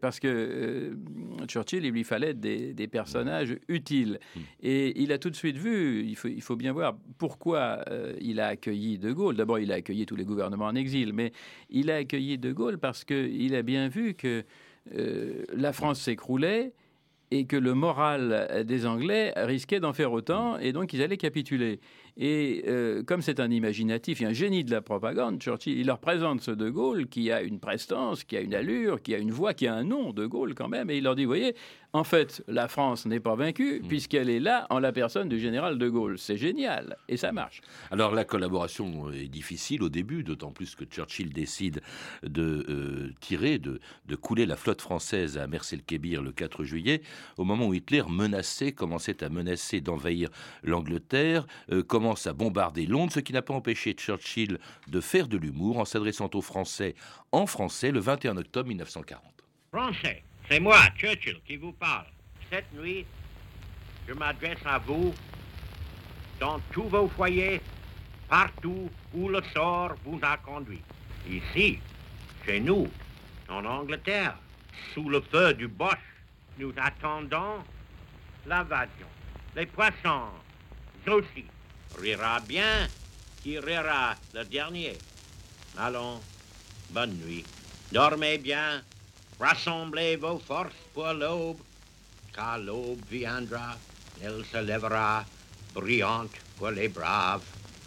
parce 0.00 0.20
que 0.20 0.28
euh, 0.28 1.46
Churchill, 1.46 1.84
il 1.84 1.92
lui 1.92 2.04
fallait 2.04 2.34
des, 2.34 2.88
personnages 2.88 3.56
utiles. 3.68 4.18
Et 4.62 5.00
il 5.00 5.12
a 5.12 5.18
tout 5.18 5.30
de 5.30 5.36
suite 5.36 5.56
vu, 5.56 6.04
il 6.04 6.16
faut, 6.16 6.28
il 6.28 6.42
faut 6.42 6.56
bien 6.56 6.72
voir 6.72 6.96
pourquoi 7.18 7.84
il 8.20 8.40
a 8.40 8.48
accueilli 8.48 8.98
De 8.98 9.12
Gaulle. 9.12 9.36
D'abord, 9.36 9.58
il 9.58 9.72
a 9.72 9.76
accueilli 9.76 10.06
tous 10.06 10.16
les 10.16 10.24
gouvernements 10.24 10.66
en 10.66 10.74
exil, 10.74 11.12
mais 11.12 11.32
il 11.70 11.90
a 11.90 11.96
accueilli 11.96 12.38
De 12.38 12.52
Gaulle 12.52 12.78
parce 12.78 13.04
qu'il 13.04 13.54
a 13.54 13.62
bien 13.62 13.88
vu 13.88 14.14
que 14.14 14.44
la 14.94 15.72
France 15.72 16.00
s'écroulait 16.00 16.72
et 17.30 17.46
que 17.46 17.56
le 17.56 17.74
moral 17.74 18.64
des 18.66 18.86
Anglais 18.86 19.32
risquait 19.36 19.80
d'en 19.80 19.92
faire 19.92 20.12
autant, 20.12 20.58
et 20.58 20.72
donc 20.72 20.92
ils 20.92 21.02
allaient 21.02 21.16
capituler. 21.16 21.80
Et 22.18 22.64
euh, 22.66 23.04
comme 23.04 23.22
c'est 23.22 23.38
un 23.38 23.50
imaginatif 23.50 24.20
et 24.20 24.24
un 24.24 24.32
génie 24.32 24.64
de 24.64 24.72
la 24.72 24.80
propagande, 24.80 25.40
Churchill, 25.40 25.78
il 25.78 25.86
leur 25.86 26.00
présente 26.00 26.40
ce 26.40 26.50
De 26.50 26.68
Gaulle 26.68 27.06
qui 27.06 27.30
a 27.30 27.42
une 27.42 27.60
prestance, 27.60 28.24
qui 28.24 28.36
a 28.36 28.40
une 28.40 28.54
allure, 28.54 29.00
qui 29.00 29.14
a 29.14 29.18
une 29.18 29.30
voix, 29.30 29.54
qui 29.54 29.68
a 29.68 29.74
un 29.74 29.84
nom, 29.84 30.12
De 30.12 30.26
Gaulle 30.26 30.54
quand 30.54 30.68
même, 30.68 30.90
et 30.90 30.96
il 30.96 31.04
leur 31.04 31.14
dit, 31.14 31.24
vous 31.24 31.30
voyez, 31.30 31.54
en 31.94 32.04
fait, 32.04 32.44
la 32.48 32.68
France 32.68 33.06
n'est 33.06 33.20
pas 33.20 33.34
vaincue 33.34 33.80
mm. 33.80 33.88
puisqu'elle 33.88 34.28
est 34.28 34.40
là 34.40 34.66
en 34.70 34.78
la 34.78 34.92
personne 34.92 35.28
du 35.28 35.38
général 35.38 35.78
de 35.78 35.88
Gaulle. 35.88 36.18
C'est 36.18 36.36
génial 36.36 36.96
et 37.08 37.16
ça 37.16 37.32
marche. 37.32 37.62
Alors 37.90 38.14
la 38.14 38.24
collaboration 38.24 39.10
est 39.10 39.28
difficile 39.28 39.82
au 39.82 39.88
début, 39.88 40.22
d'autant 40.22 40.50
plus 40.50 40.74
que 40.74 40.84
Churchill 40.84 41.32
décide 41.32 41.80
de 42.22 42.66
euh, 42.68 43.12
tirer, 43.20 43.58
de, 43.58 43.80
couler 44.20 44.46
la 44.46 44.56
flotte 44.56 44.82
française 44.82 45.38
à 45.38 45.46
Mers-el-Kébir 45.46 46.22
le 46.22 46.32
4 46.32 46.64
juillet, 46.64 47.02
au 47.36 47.44
moment 47.44 47.68
où 47.68 47.74
Hitler 47.74 48.02
menaçait, 48.08 48.72
commençait 48.72 49.22
à 49.22 49.28
menacer 49.28 49.80
d'envahir 49.80 50.28
l'Angleterre, 50.62 51.46
euh, 51.72 51.82
à 52.14 52.32
bombarder 52.32 52.86
Londres, 52.86 53.12
ce 53.12 53.20
qui 53.20 53.32
n'a 53.32 53.42
pas 53.42 53.54
empêché 53.54 53.92
Churchill 53.92 54.58
de 54.88 55.00
faire 55.00 55.28
de 55.28 55.36
l'humour 55.36 55.78
en 55.78 55.84
s'adressant 55.84 56.30
aux 56.34 56.42
Français 56.42 56.94
en 57.32 57.46
français 57.46 57.90
le 57.90 58.00
21 58.00 58.36
octobre 58.36 58.68
1940. 58.68 59.22
Français 59.72 60.22
c'est 60.48 60.60
moi, 60.60 60.78
Churchill, 60.96 61.40
qui 61.46 61.56
vous 61.56 61.72
parle. 61.72 62.06
Cette 62.50 62.72
nuit, 62.72 63.04
je 64.08 64.14
m'adresse 64.14 64.64
à 64.64 64.78
vous 64.78 65.14
dans 66.40 66.58
tous 66.72 66.84
vos 66.84 67.06
foyers, 67.08 67.60
partout 68.30 68.88
où 69.12 69.28
le 69.28 69.42
sort 69.52 69.94
vous 70.06 70.18
a 70.22 70.38
conduit. 70.38 70.80
Ici, 71.28 71.80
chez 72.46 72.60
nous, 72.60 72.88
en 73.50 73.62
Angleterre, 73.66 74.38
sous 74.94 75.10
le 75.10 75.20
feu 75.20 75.52
du 75.52 75.68
Bosch, 75.68 75.98
nous 76.58 76.72
attendons 76.78 77.62
l'invasion. 78.46 79.06
Les 79.54 79.66
poissons 79.66 80.30
aussi. 81.06 81.44
Rira 81.96 82.40
bien 82.40 82.88
qui 83.42 83.58
rira 83.58 84.16
le 84.34 84.44
dernier? 84.44 84.98
Allons, 85.76 86.20
bonne 86.90 87.14
nuit. 87.18 87.44
Dormez 87.92 88.38
bien 88.38 88.82
Rassemblez 89.40 90.16
vos 90.16 90.40
forces 90.40 90.74
pour 90.92 91.12
l'aube, 91.12 91.60
car 92.34 92.58
l'aube 92.58 93.00
viendra, 93.08 93.78
elle 94.20 94.44
se 94.50 94.58
lèvera, 94.58 95.24
brillante 95.72 96.34
pour 96.56 96.70
les 96.70 96.88
braves, 96.88 97.44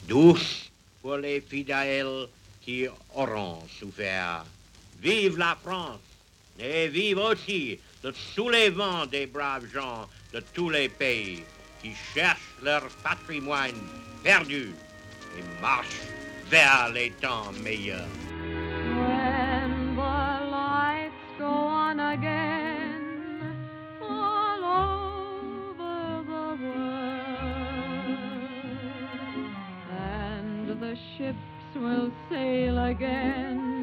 douce 0.07 0.71
pour 1.01 1.17
les 1.17 1.41
fidèles 1.41 2.29
qui 2.61 2.87
auront 3.15 3.67
souffert. 3.79 4.45
Vive 5.01 5.37
la 5.37 5.57
France 5.61 5.99
et 6.57 6.87
vive 6.87 7.17
aussi 7.17 7.77
le 8.01 8.13
soulèvement 8.13 9.05
des 9.05 9.25
braves 9.25 9.67
gens 9.73 10.07
de 10.31 10.39
tous 10.53 10.69
les 10.69 10.87
pays 10.87 11.43
qui 11.81 11.93
cherchent 12.13 12.55
leur 12.61 12.83
patrimoine 13.03 13.81
perdu 14.23 14.73
et 15.37 15.61
marchent 15.61 16.07
vers 16.49 16.89
les 16.93 17.11
temps 17.11 17.51
meilleurs. 17.63 18.07
will 31.81 32.11
sail 32.29 32.77
again 32.77 33.80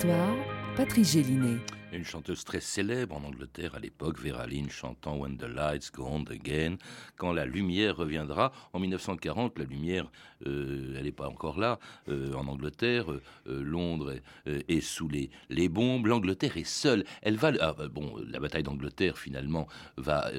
2000 0.00 0.12
ans 0.12 0.16
d'histoire, 0.16 0.36
Patrice 0.76 1.12
Gélinet. 1.12 1.79
Une 1.92 2.04
chanteuse 2.04 2.44
très 2.44 2.60
célèbre 2.60 3.16
en 3.16 3.24
Angleterre 3.24 3.74
à 3.74 3.80
l'époque, 3.80 4.20
Vera 4.20 4.46
Lynn 4.46 4.70
chantant 4.70 5.16
When 5.16 5.36
the 5.36 5.48
Lights 5.48 5.90
Go 5.92 6.06
On 6.06 6.22
Again, 6.22 6.76
quand 7.16 7.32
la 7.32 7.44
lumière 7.44 7.96
reviendra. 7.96 8.52
En 8.72 8.78
1940, 8.78 9.58
la 9.58 9.64
lumière, 9.64 10.08
euh, 10.46 10.94
elle 10.96 11.04
n'est 11.04 11.10
pas 11.10 11.26
encore 11.26 11.58
là. 11.58 11.80
Euh, 12.08 12.32
en 12.34 12.46
Angleterre, 12.46 13.10
euh, 13.10 13.20
Londres 13.62 14.14
est, 14.46 14.80
sous 14.80 15.08
les, 15.08 15.68
bombes. 15.68 16.06
L'Angleterre 16.06 16.56
est 16.58 16.64
seule. 16.64 17.04
Elle 17.22 17.36
va, 17.36 17.50
ah, 17.60 17.74
bon, 17.90 18.14
la 18.24 18.38
bataille 18.38 18.62
d'Angleterre 18.62 19.18
finalement 19.18 19.66
va 19.96 20.30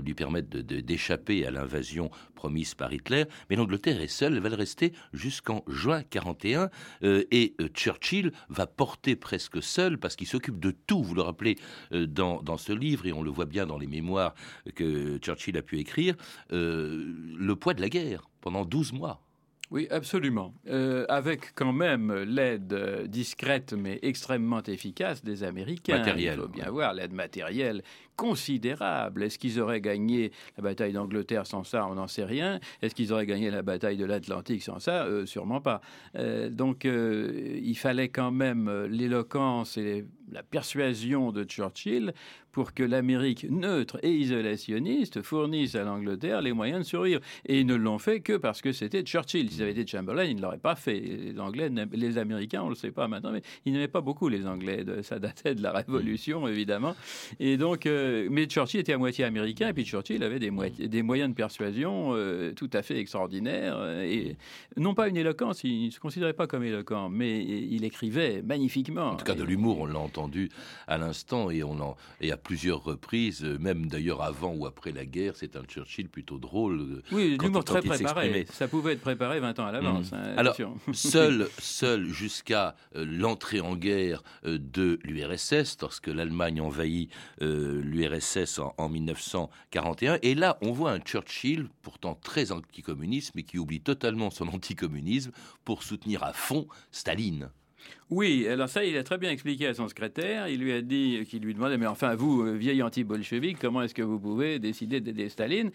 lui 0.00 0.14
permettre 0.14 0.58
d'échapper 0.60 1.46
à 1.46 1.50
l'invasion 1.50 2.10
promise 2.34 2.74
par 2.74 2.92
Hitler. 2.92 3.24
Mais 3.50 3.56
l'Angleterre 3.56 4.00
est 4.00 4.08
seule. 4.08 4.34
Elle 4.34 4.42
va 4.42 4.48
le 4.48 4.54
rester 4.54 4.94
jusqu'en 5.12 5.62
juin 5.66 6.02
41. 6.02 6.70
et 7.02 7.54
Churchill 7.74 8.32
va 8.48 8.66
porter 8.66 9.14
presque 9.14 9.57
seul, 9.60 9.98
parce 9.98 10.16
qu'il 10.16 10.26
s'occupe 10.26 10.58
de 10.60 10.70
tout, 10.70 11.02
vous 11.02 11.14
le 11.14 11.22
rappelez 11.22 11.56
euh, 11.92 12.06
dans, 12.06 12.42
dans, 12.42 12.56
ce 12.56 12.72
livre, 12.72 13.06
et 13.06 13.12
on 13.12 13.22
le 13.22 13.30
voit 13.30 13.46
bien 13.46 13.66
dans 13.66 13.78
les 13.78 13.86
mémoires 13.86 14.34
que 14.74 15.18
Churchill 15.18 15.56
a 15.56 15.62
pu 15.62 15.78
écrire, 15.78 16.14
euh, 16.52 17.04
le 17.38 17.56
poids 17.56 17.74
de 17.74 17.80
la 17.80 17.88
guerre 17.88 18.28
pendant 18.40 18.64
12 18.64 18.92
mois. 18.92 19.20
Oui, 19.70 19.86
absolument. 19.90 20.54
Euh, 20.68 21.04
avec 21.10 21.54
quand 21.54 21.74
même 21.74 22.10
l'aide 22.22 23.06
discrète 23.06 23.74
mais 23.74 23.98
extrêmement 24.00 24.62
efficace 24.62 25.22
des 25.22 25.44
Américains. 25.44 25.98
Matériel. 25.98 26.34
Il 26.38 26.40
faut 26.40 26.48
bien 26.48 26.70
voir 26.70 26.94
l'aide 26.94 27.12
matérielle 27.12 27.82
considérable. 28.18 29.22
Est-ce 29.22 29.38
qu'ils 29.38 29.60
auraient 29.60 29.80
gagné 29.80 30.32
la 30.56 30.64
bataille 30.64 30.92
d'Angleterre 30.92 31.46
sans 31.46 31.62
ça 31.62 31.86
On 31.86 31.94
n'en 31.94 32.08
sait 32.08 32.24
rien. 32.24 32.58
Est-ce 32.82 32.94
qu'ils 32.94 33.12
auraient 33.12 33.26
gagné 33.26 33.48
la 33.50 33.62
bataille 33.62 33.96
de 33.96 34.04
l'Atlantique 34.04 34.62
sans 34.64 34.80
ça? 34.80 35.04
Euh, 35.04 35.24
Sûrement 35.24 35.60
pas. 35.60 35.80
donc 36.50 36.84
il 36.84 37.76
fallait 37.76 38.08
quand 38.08 38.32
même 38.32 38.86
l'éloquence 38.90 39.76
et 39.76 40.04
la 40.32 40.42
persuasion 40.42 41.32
de 41.32 41.44
Churchill 41.44 42.12
pour 42.52 42.74
que 42.74 42.82
l'Amérique 42.82 43.46
neutre 43.48 43.98
et 44.02 44.10
isolationniste 44.10 45.22
fournisse 45.22 45.74
à 45.74 45.84
l'Angleterre 45.84 46.40
les 46.40 46.52
moyens 46.52 46.80
de 46.80 46.84
survivre. 46.84 47.20
Et 47.46 47.60
ils 47.60 47.66
ne 47.66 47.74
l'ont 47.74 47.98
fait 47.98 48.20
que 48.20 48.36
parce 48.36 48.60
que 48.60 48.72
c'était 48.72 49.02
Churchill. 49.02 49.50
Si 49.50 49.58
ça 49.58 49.62
avait 49.62 49.72
été 49.72 49.86
Chamberlain, 49.86 50.24
ils 50.24 50.36
ne 50.36 50.42
l'auraient 50.42 50.58
pas 50.58 50.74
fait. 50.74 50.98
Les 50.98 51.38
Anglais, 51.38 51.70
les 51.92 52.18
Américains, 52.18 52.62
on 52.62 52.66
ne 52.66 52.70
le 52.70 52.76
sait 52.76 52.90
pas 52.90 53.06
maintenant, 53.06 53.32
mais 53.32 53.42
ils 53.64 53.72
n'aimaient 53.72 53.86
pas 53.86 54.00
beaucoup 54.00 54.28
les 54.28 54.46
Anglais. 54.46 54.84
Ça 55.02 55.18
datait 55.18 55.54
de 55.54 55.62
la 55.62 55.72
Révolution, 55.72 56.48
évidemment. 56.48 56.96
Et 57.38 57.56
donc, 57.56 57.86
euh, 58.08 58.28
mais 58.30 58.46
Churchill 58.46 58.80
était 58.80 58.92
à 58.92 58.98
moitié 58.98 59.24
américain, 59.24 59.68
et 59.68 59.72
puis 59.72 59.84
Churchill 59.84 60.22
avait 60.22 60.38
des, 60.38 60.50
moyens 61.02 61.30
de 61.30 61.34
persuasion 61.34 62.10
euh, 62.14 62.52
tout 62.52 62.70
à 62.72 62.82
fait 62.82 62.98
extraordinaires. 62.98 63.76
euh, 63.78 64.02
et 64.02 64.36
non 64.76 64.94
pas 64.94 65.08
une 65.08 65.16
éloquence, 65.16 65.64
il 65.64 65.86
ne 65.86 65.90
se 65.90 66.00
considérait 66.00 66.32
pas 66.32 66.46
comme 66.46 66.64
éloquent, 66.64 67.08
mais 67.08 67.44
il 67.44 67.84
écrivait 67.84 68.42
magnifiquement. 68.42 69.10
En 69.10 69.16
tout 69.16 69.24
cas, 69.24 69.34
de 69.34 69.44
l'humour, 69.44 69.80
on 69.80 69.86
l'a 69.86 69.98
entendu 69.98 70.48
à 70.86 70.98
l'instant 70.98 71.50
et, 71.50 71.62
on 71.62 71.80
en, 71.80 71.96
et 72.20 72.32
à 72.32 72.36
plusieurs 72.36 72.82
reprises, 72.82 73.42
même 73.42 73.86
d'ailleurs 73.86 74.22
avant 74.22 74.54
ou 74.54 74.66
après 74.66 74.92
la 74.92 75.04
guerre, 75.04 75.34
c'est 75.36 75.56
un 75.56 75.62
Churchill 75.62 76.08
plutôt 76.08 76.38
drôle. 76.38 77.02
Oui, 77.12 77.36
l'humour 77.40 77.64
très 77.64 77.82
préparé. 77.82 78.46
Ça 78.50 78.68
pouvait 78.68 78.92
être 78.94 79.00
préparé 79.00 79.40
20 79.40 79.58
ans 79.58 79.66
à 79.66 79.72
l'avance. 79.72 80.12
Mhm. 80.12 80.18
hein, 80.18 80.34
Alors, 80.36 80.56
seul, 80.92 81.48
seul 81.58 82.06
jusqu'à 82.06 82.74
l'entrée 82.94 83.60
en 83.60 83.76
guerre 83.76 84.22
de 84.44 84.98
l'URSS, 85.04 85.76
lorsque 85.80 86.08
l'Allemagne 86.08 86.60
envahit 86.60 87.10
euh, 87.42 87.80
l'URSS 87.82 87.97
en, 88.58 88.74
en 88.76 88.88
1941. 88.88 90.18
Et 90.22 90.34
là, 90.34 90.58
on 90.62 90.72
voit 90.72 90.92
un 90.92 91.00
Churchill, 91.00 91.68
pourtant 91.82 92.14
très 92.14 92.52
anticommuniste, 92.52 93.32
mais 93.34 93.42
qui 93.42 93.58
oublie 93.58 93.80
totalement 93.80 94.30
son 94.30 94.48
anticommunisme 94.48 95.32
pour 95.64 95.82
soutenir 95.82 96.22
à 96.22 96.32
fond 96.32 96.66
Staline. 96.92 97.50
Oui, 98.10 98.48
alors 98.48 98.70
ça, 98.70 98.86
il 98.86 98.96
a 98.96 99.02
très 99.02 99.18
bien 99.18 99.30
expliqué 99.30 99.66
à 99.66 99.74
son 99.74 99.86
secrétaire. 99.86 100.48
Il 100.48 100.60
lui 100.60 100.72
a 100.72 100.80
dit, 100.80 101.26
qu'il 101.28 101.42
lui 101.42 101.52
demandait, 101.52 101.76
mais 101.76 101.86
enfin, 101.86 102.14
vous, 102.14 102.42
euh, 102.42 102.52
vieil 102.52 102.82
anti-bolchevique, 102.82 103.58
comment 103.60 103.82
est-ce 103.82 103.94
que 103.94 104.00
vous 104.00 104.18
pouvez 104.18 104.58
décider 104.58 105.00
d'aider 105.00 105.28
Staline? 105.28 105.70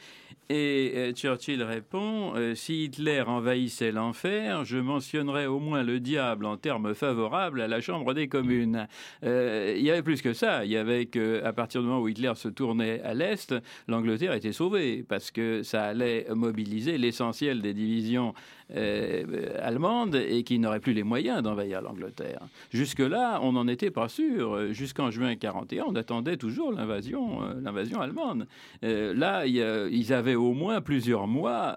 Et 0.49 0.93
euh, 0.95 1.11
Churchill 1.13 1.61
répond, 1.61 2.33
euh, 2.35 2.55
si 2.55 2.85
Hitler 2.85 3.21
envahissait 3.21 3.91
l'enfer, 3.91 4.65
je 4.65 4.77
mentionnerais 4.79 5.45
au 5.45 5.59
moins 5.59 5.83
le 5.83 5.99
diable 5.99 6.47
en 6.47 6.57
termes 6.57 6.95
favorables 6.95 7.61
à 7.61 7.67
la 7.67 7.81
Chambre 7.81 8.15
des 8.15 8.27
communes. 8.27 8.87
Il 9.21 9.81
y 9.81 9.91
avait 9.91 10.01
plus 10.01 10.23
que 10.23 10.33
ça. 10.33 10.65
Il 10.65 10.71
y 10.71 10.77
avait 10.77 11.05
que, 11.05 11.43
à 11.43 11.53
partir 11.53 11.81
du 11.81 11.87
moment 11.87 12.01
où 12.01 12.07
Hitler 12.07 12.33
se 12.35 12.49
tournait 12.49 12.99
à 13.01 13.13
l'Est, 13.13 13.53
l'Angleterre 13.87 14.33
était 14.33 14.53
sauvée, 14.53 15.05
parce 15.07 15.29
que 15.29 15.61
ça 15.61 15.83
allait 15.83 16.25
mobiliser 16.33 16.97
l'essentiel 16.97 17.61
des 17.61 17.75
divisions 17.75 18.33
euh, 18.75 19.55
allemandes 19.61 20.15
et 20.15 20.43
qui 20.43 20.57
n'auraient 20.57 20.79
plus 20.79 20.93
les 20.93 21.03
moyens 21.03 21.43
d'envahir 21.43 21.81
l'Angleterre. 21.81 22.39
Jusque-là, 22.71 23.39
on 23.43 23.51
n'en 23.51 23.67
était 23.67 23.91
pas 23.91 24.09
sûr. 24.09 24.73
Jusqu'en 24.73 25.11
juin 25.11 25.35
41, 25.35 25.85
on 25.89 25.95
attendait 25.95 26.37
toujours 26.37 26.71
l'invasion, 26.71 27.43
euh, 27.43 27.53
l'invasion 27.61 28.01
allemande. 28.01 28.47
Euh, 28.83 29.13
là, 29.13 29.45
ils 29.45 30.13
avaient 30.13 30.35
au 30.35 30.53
moins 30.53 30.81
plusieurs 30.81 31.27
mois 31.27 31.75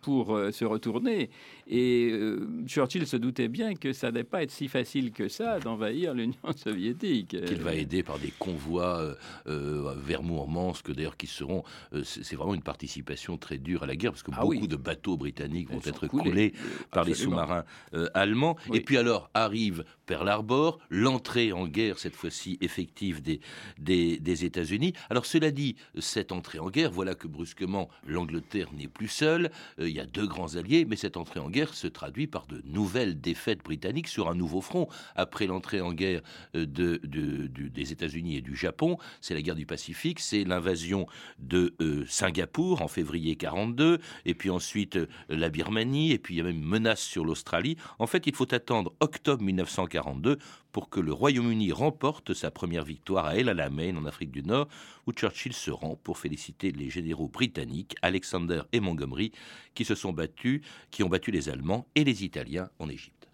pour 0.00 0.38
se 0.50 0.64
retourner. 0.64 1.30
Et 1.74 2.10
euh, 2.12 2.46
Churchill 2.66 3.06
se 3.06 3.16
doutait 3.16 3.48
bien 3.48 3.74
que 3.74 3.94
ça 3.94 4.10
n'allait 4.10 4.24
pas 4.24 4.42
être 4.42 4.50
si 4.50 4.68
facile 4.68 5.10
que 5.10 5.28
ça 5.28 5.58
d'envahir 5.58 6.12
l'Union 6.12 6.34
soviétique. 6.56 7.28
qu'il 7.46 7.62
va 7.62 7.74
aider 7.74 8.02
par 8.02 8.18
des 8.18 8.30
convois 8.38 8.98
euh, 9.00 9.14
euh, 9.46 9.94
vers 9.96 10.22
Mourmansk, 10.22 10.90
d'ailleurs, 10.92 11.16
qui 11.16 11.26
seront. 11.26 11.62
euh, 11.94 12.02
c'est 12.04 12.36
vraiment 12.36 12.52
une 12.52 12.62
participation 12.62 13.38
très 13.38 13.56
dure 13.56 13.84
à 13.84 13.86
la 13.86 13.96
guerre, 13.96 14.12
parce 14.12 14.22
que 14.22 14.32
Ah 14.34 14.42
beaucoup 14.42 14.50
oui. 14.52 14.68
de 14.68 14.76
bateaux 14.76 15.16
britanniques 15.16 15.70
vont 15.70 15.80
Elles 15.82 15.88
être 15.88 16.06
coulés 16.08 16.52
par 16.90 17.04
les 17.04 17.14
sous-marins 17.14 17.64
allemands. 18.12 18.56
Oui. 18.68 18.76
Et 18.78 18.80
puis 18.82 18.98
alors 18.98 19.30
arrive 19.32 19.84
Pearl 20.04 20.28
Harbor, 20.28 20.78
l'entrée 20.90 21.52
en 21.52 21.66
guerre, 21.66 21.98
cette 21.98 22.16
fois-ci 22.16 22.58
effective 22.60 23.22
des, 23.22 23.40
des, 23.78 24.18
des 24.18 24.44
États-Unis. 24.44 24.92
Alors 25.08 25.24
cela 25.24 25.50
dit, 25.50 25.76
cette 25.98 26.32
entrée 26.32 26.58
en 26.58 26.68
guerre, 26.68 26.90
voilà 26.90 27.14
que 27.14 27.26
brusquement 27.26 27.88
l'Angleterre 28.06 28.68
n'est 28.76 28.88
plus 28.88 29.08
seule. 29.08 29.50
Il 29.78 29.88
y 29.88 30.00
a 30.00 30.04
deux 30.06 30.26
grands 30.26 30.56
alliés, 30.56 30.84
mais 30.86 30.96
cette 30.96 31.16
entrée 31.16 31.40
en 31.40 31.48
guerre 31.48 31.61
se 31.68 31.86
traduit 31.86 32.26
par 32.26 32.46
de 32.46 32.62
nouvelles 32.64 33.20
défaites 33.20 33.62
britanniques 33.62 34.08
sur 34.08 34.28
un 34.28 34.34
nouveau 34.34 34.60
front. 34.60 34.88
Après 35.16 35.46
l'entrée 35.46 35.80
en 35.80 35.92
guerre 35.92 36.22
euh, 36.56 36.66
des 36.66 37.92
États-Unis 37.92 38.36
et 38.36 38.40
du 38.42 38.56
Japon, 38.56 38.98
c'est 39.20 39.34
la 39.34 39.42
guerre 39.42 39.54
du 39.54 39.66
Pacifique, 39.66 40.20
c'est 40.20 40.44
l'invasion 40.44 41.06
de 41.38 41.74
euh, 41.80 42.04
Singapour 42.08 42.82
en 42.82 42.88
février 42.88 43.36
42, 43.36 43.98
et 44.24 44.34
puis 44.34 44.50
ensuite 44.50 44.96
euh, 44.96 45.06
la 45.28 45.48
Birmanie, 45.48 46.12
et 46.12 46.18
puis 46.18 46.34
il 46.34 46.38
y 46.38 46.40
a 46.40 46.44
même 46.44 46.60
menace 46.60 47.00
sur 47.00 47.24
l'Australie. 47.24 47.76
En 47.98 48.06
fait, 48.06 48.26
il 48.26 48.34
faut 48.34 48.52
attendre 48.54 48.92
octobre 49.00 49.42
1942 49.42 50.38
pour 50.72 50.88
que 50.88 51.00
le 51.00 51.12
Royaume-Uni 51.12 51.70
remporte 51.70 52.34
sa 52.34 52.50
première 52.50 52.84
victoire 52.84 53.26
à 53.26 53.36
El 53.36 53.48
Alamein 53.48 53.96
en 53.96 54.06
Afrique 54.06 54.32
du 54.32 54.42
Nord, 54.42 54.68
où 55.06 55.12
Churchill 55.12 55.52
se 55.52 55.70
rend 55.70 55.96
pour 56.02 56.18
féliciter 56.18 56.72
les 56.72 56.90
généraux 56.90 57.28
britanniques 57.28 57.94
Alexander 58.02 58.62
et 58.72 58.80
Montgomery 58.80 59.32
qui 59.74 59.84
se 59.84 59.94
sont 59.94 60.12
battus, 60.12 60.62
qui 60.90 61.02
ont 61.02 61.08
battu 61.08 61.30
les 61.30 61.48
Allemands 61.48 61.86
et 61.94 62.04
les 62.04 62.24
Italiens 62.24 62.70
en 62.78 62.88
Égypte. 62.88 63.28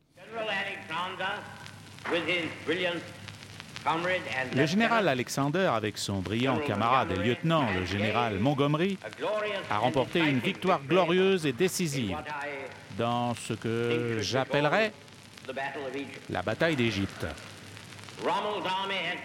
Le 4.55 4.67
général 4.67 5.09
Alexander, 5.09 5.71
avec 5.73 5.99
son 5.99 6.21
brillant 6.21 6.59
camarade 6.59 7.13
et 7.13 7.17
lieutenant, 7.17 7.67
le 7.73 7.85
général 7.87 8.39
Montgomery, 8.39 8.99
a 9.71 9.79
remporté 9.79 10.19
une 10.21 10.41
victoire 10.41 10.83
glorieuse 10.83 11.47
et 11.47 11.53
décisive 11.53 12.17
dans 12.99 13.35
ce 13.35 13.53
que 13.53 14.19
j'appellerais 14.21 14.93
la 16.31 16.43
bataille 16.43 16.77
d'Égypte. 16.77 17.27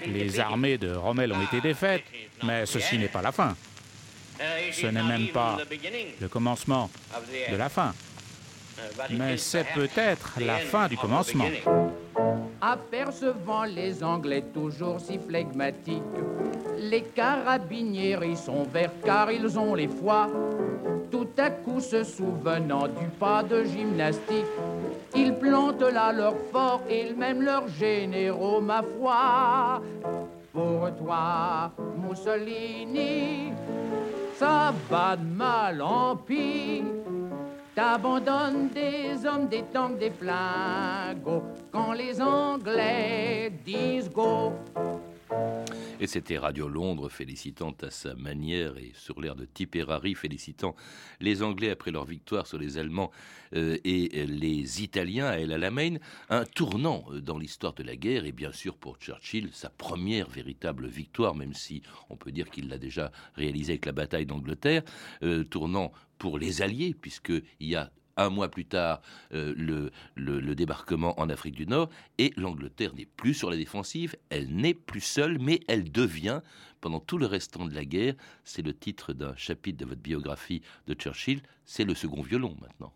Les 0.06 0.40
armées 0.40 0.78
de 0.78 0.94
Rommel 0.94 1.34
ont 1.34 1.42
été 1.42 1.62
défaites, 1.62 2.04
mais 2.44 2.66
ceci 2.66 2.98
n'est 2.98 3.08
pas 3.08 3.22
la 3.22 3.32
fin, 3.32 3.56
Uh, 4.40 4.74
ce 4.74 4.88
n'est 4.88 5.04
même 5.04 5.28
pas 5.28 5.58
le 6.20 6.28
commencement 6.28 6.90
de 7.52 7.56
la 7.56 7.70
fin, 7.70 7.94
Uh, 8.76 9.14
mais 9.14 9.36
is 9.36 9.40
c'est 9.40 9.68
peut-être 9.76 10.40
la 10.40 10.58
fin 10.58 10.88
du 10.88 10.98
commencement. 10.98 11.46
Apercevant 12.60 13.66
les 13.66 14.04
Anglais 14.04 14.44
toujours 14.52 15.00
si 15.00 15.20
flegmatiques, 15.20 16.02
les 16.80 17.04
carabiniers 17.04 18.18
y 18.26 18.36
sont 18.36 18.64
verts 18.64 18.92
car 19.06 19.32
ils 19.32 19.60
ont 19.60 19.76
les 19.76 19.88
foies. 19.88 20.30
Tout 21.14 21.28
à 21.38 21.52
coup 21.52 21.80
se 21.80 22.04
souvenant 22.04 22.88
du 22.88 23.06
pas 23.20 23.44
de 23.44 23.64
gymnastique, 23.66 24.48
ils 25.16 25.32
plantent 25.32 25.84
là 25.94 26.12
leur 26.12 26.34
fort 26.52 26.82
et 26.90 27.14
même 27.14 27.44
leurs 27.44 27.68
généraux, 27.68 28.60
ma 28.60 28.82
foi. 28.82 29.80
Pour 30.52 30.90
toi, 30.98 31.72
Mussolini, 32.02 33.54
ça 34.40 34.74
va 34.90 35.16
de 35.16 35.24
mal 35.24 35.84
en 35.84 36.16
pis. 36.16 36.84
T'abandonnes 37.76 38.70
des 38.70 39.24
hommes, 39.28 39.48
des 39.48 39.66
tanks, 39.72 40.00
des 40.00 40.10
flingos 40.10 41.44
quand 41.72 41.94
les 41.94 42.20
Anglais 42.20 43.52
disent 43.64 44.10
go. 44.12 44.54
Et 46.04 46.08
c'était 46.08 46.38
Radio 46.38 46.68
Londres 46.68 47.08
félicitant 47.08 47.74
à 47.82 47.90
sa 47.90 48.14
manière 48.16 48.78
et 48.78 48.92
sur 48.94 49.22
l'air 49.22 49.38
de 49.38 49.46
Tipperary 49.46 50.16
félicitant 50.16 50.76
les 51.22 51.44
Anglais 51.44 51.70
après 51.70 51.92
leur 51.92 52.04
victoire 52.04 52.46
sur 52.46 52.58
les 52.58 52.78
Allemands 52.78 53.10
euh, 53.56 53.78
et 53.86 54.26
les 54.26 54.84
Italiens 54.84 55.28
à 55.28 55.38
El 55.38 55.54
Alamein. 55.54 56.00
Un 56.28 56.44
tournant 56.44 57.06
euh, 57.10 57.22
dans 57.22 57.38
l'histoire 57.38 57.74
de 57.74 57.84
la 57.84 57.96
guerre 57.96 58.26
et 58.26 58.34
bien 58.34 58.52
sûr 58.52 58.76
pour 58.76 58.98
Churchill 58.98 59.50
sa 59.54 59.70
première 59.70 60.30
véritable 60.30 60.88
victoire, 60.88 61.36
même 61.36 61.54
si 61.54 61.82
on 62.10 62.18
peut 62.18 62.34
dire 62.34 62.50
qu'il 62.50 62.68
l'a 62.68 62.78
déjà 62.78 63.10
réalisé 63.36 63.72
avec 63.72 63.86
la 63.86 63.94
bataille 63.94 64.26
d'Angleterre. 64.26 64.84
Euh, 65.24 65.46
tournant 65.46 65.94
pour 66.18 66.38
les 66.38 66.62
Alliés 66.62 66.94
puisqu'il 67.00 67.44
y 67.62 67.76
a 67.76 67.92
un 68.18 68.30
mois 68.30 68.50
plus 68.50 68.66
tard, 68.66 69.02
euh, 69.34 69.54
le, 70.16 70.56
débarquement 70.56 71.20
en 71.20 71.30
Afrique 71.30 71.56
du 71.56 71.66
Nord, 71.66 71.90
et 72.18 72.34
l'Angleterre 72.38 72.94
n'est 72.96 73.06
plus 73.06 73.34
sur 73.34 73.50
la 73.50 73.58
défensive, 73.58 74.16
elle 74.30 74.54
n'est 74.56 74.74
plus 74.74 75.02
seule, 75.02 75.40
mais 75.40 75.62
elle 75.68 75.92
devient, 75.92 76.42
pendant 76.82 77.00
tout 77.00 77.18
le 77.18 77.26
restant 77.26 77.66
de 77.66 77.74
la 77.74 77.86
guerre, 77.86 78.14
c'est 78.44 78.62
le 78.62 78.74
titre 78.74 79.14
d'un 79.14 79.36
chapitre 79.36 79.80
de 79.80 79.86
votre 79.86 80.02
biographie 80.02 80.62
de 80.88 80.94
Churchill, 80.94 81.42
c'est 81.66 81.86
le 81.86 81.96
second 81.96 82.22
violon 82.22 82.56
maintenant. 82.62 82.94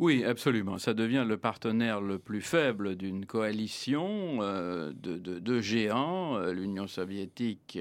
Oui, 0.00 0.24
absolument. 0.24 0.78
Ça 0.78 0.92
devient 0.92 1.24
le 1.26 1.36
partenaire 1.36 2.00
le 2.00 2.18
plus 2.18 2.40
faible 2.40 2.96
d'une 2.96 3.26
coalition 3.26 4.38
euh, 4.40 4.92
de, 4.92 5.16
de- 5.18 5.60
géants, 5.60 6.36
euh, 6.36 6.52
l'Union 6.52 6.88
soviétique 6.88 7.78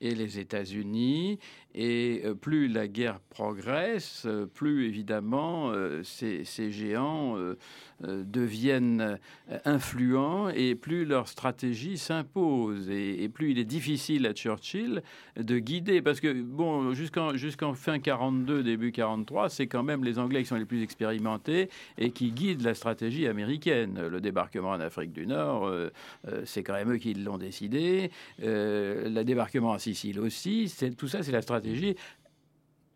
et 0.00 0.14
les 0.14 0.38
États-Unis. 0.38 1.38
Et 1.74 2.22
euh, 2.24 2.34
plus 2.34 2.66
la 2.66 2.88
guerre 2.88 3.20
progresse, 3.20 4.24
euh, 4.26 4.46
plus 4.46 4.86
évidemment 4.86 5.70
euh, 5.70 6.02
ces, 6.02 6.44
géants 6.70 7.36
deviennent 8.00 9.18
influents 9.64 10.48
et 10.48 10.74
plus 10.74 11.04
leur 11.04 11.28
stratégie 11.28 11.98
s'impose. 11.98 12.90
Et, 12.90 13.28
plus 13.28 13.52
il 13.52 13.58
est 13.58 13.64
difficile 13.64 14.26
à 14.26 14.32
Churchill 14.32 15.02
de 15.36 15.58
guider. 15.58 16.02
Parce 16.02 16.20
que, 16.20 16.32
bon, 16.32 16.94
jusqu'en 16.94 17.34
jusqu'en 17.36 17.74
fin 17.74 17.98
42, 17.98 18.62
début 18.62 18.92
43, 18.92 19.48
c'est 19.48 19.66
quand 19.66 19.82
même 19.82 20.04
les 20.04 20.18
Anglais 20.18 20.42
qui 20.42 20.48
sont 20.48 20.56
les 20.56 20.64
plus 20.64 20.82
expérimentés 20.82 21.70
et 21.96 22.10
qui 22.10 22.32
guident 22.32 22.62
la 22.62 22.74
stratégie 22.74 23.26
américaine. 23.26 24.00
Le 24.08 24.20
débarquement 24.20 24.70
en 24.70 24.80
Afrique 24.80 25.12
du 25.12 25.26
Nord, 25.26 25.70
c'est 26.44 26.62
quand 26.62 26.74
même 26.74 26.92
eux 26.92 26.98
qui 26.98 27.14
l'ont 27.14 27.38
décidé. 27.38 28.10
le 28.38 29.22
débarquement 29.22 29.70
en 29.70 29.78
Sicile 29.94 30.20
aussi. 30.20 30.70
Tout 30.98 31.08
ça, 31.08 31.22
c'est 31.22 31.32
la 31.32 31.40
stratégie 31.40 31.96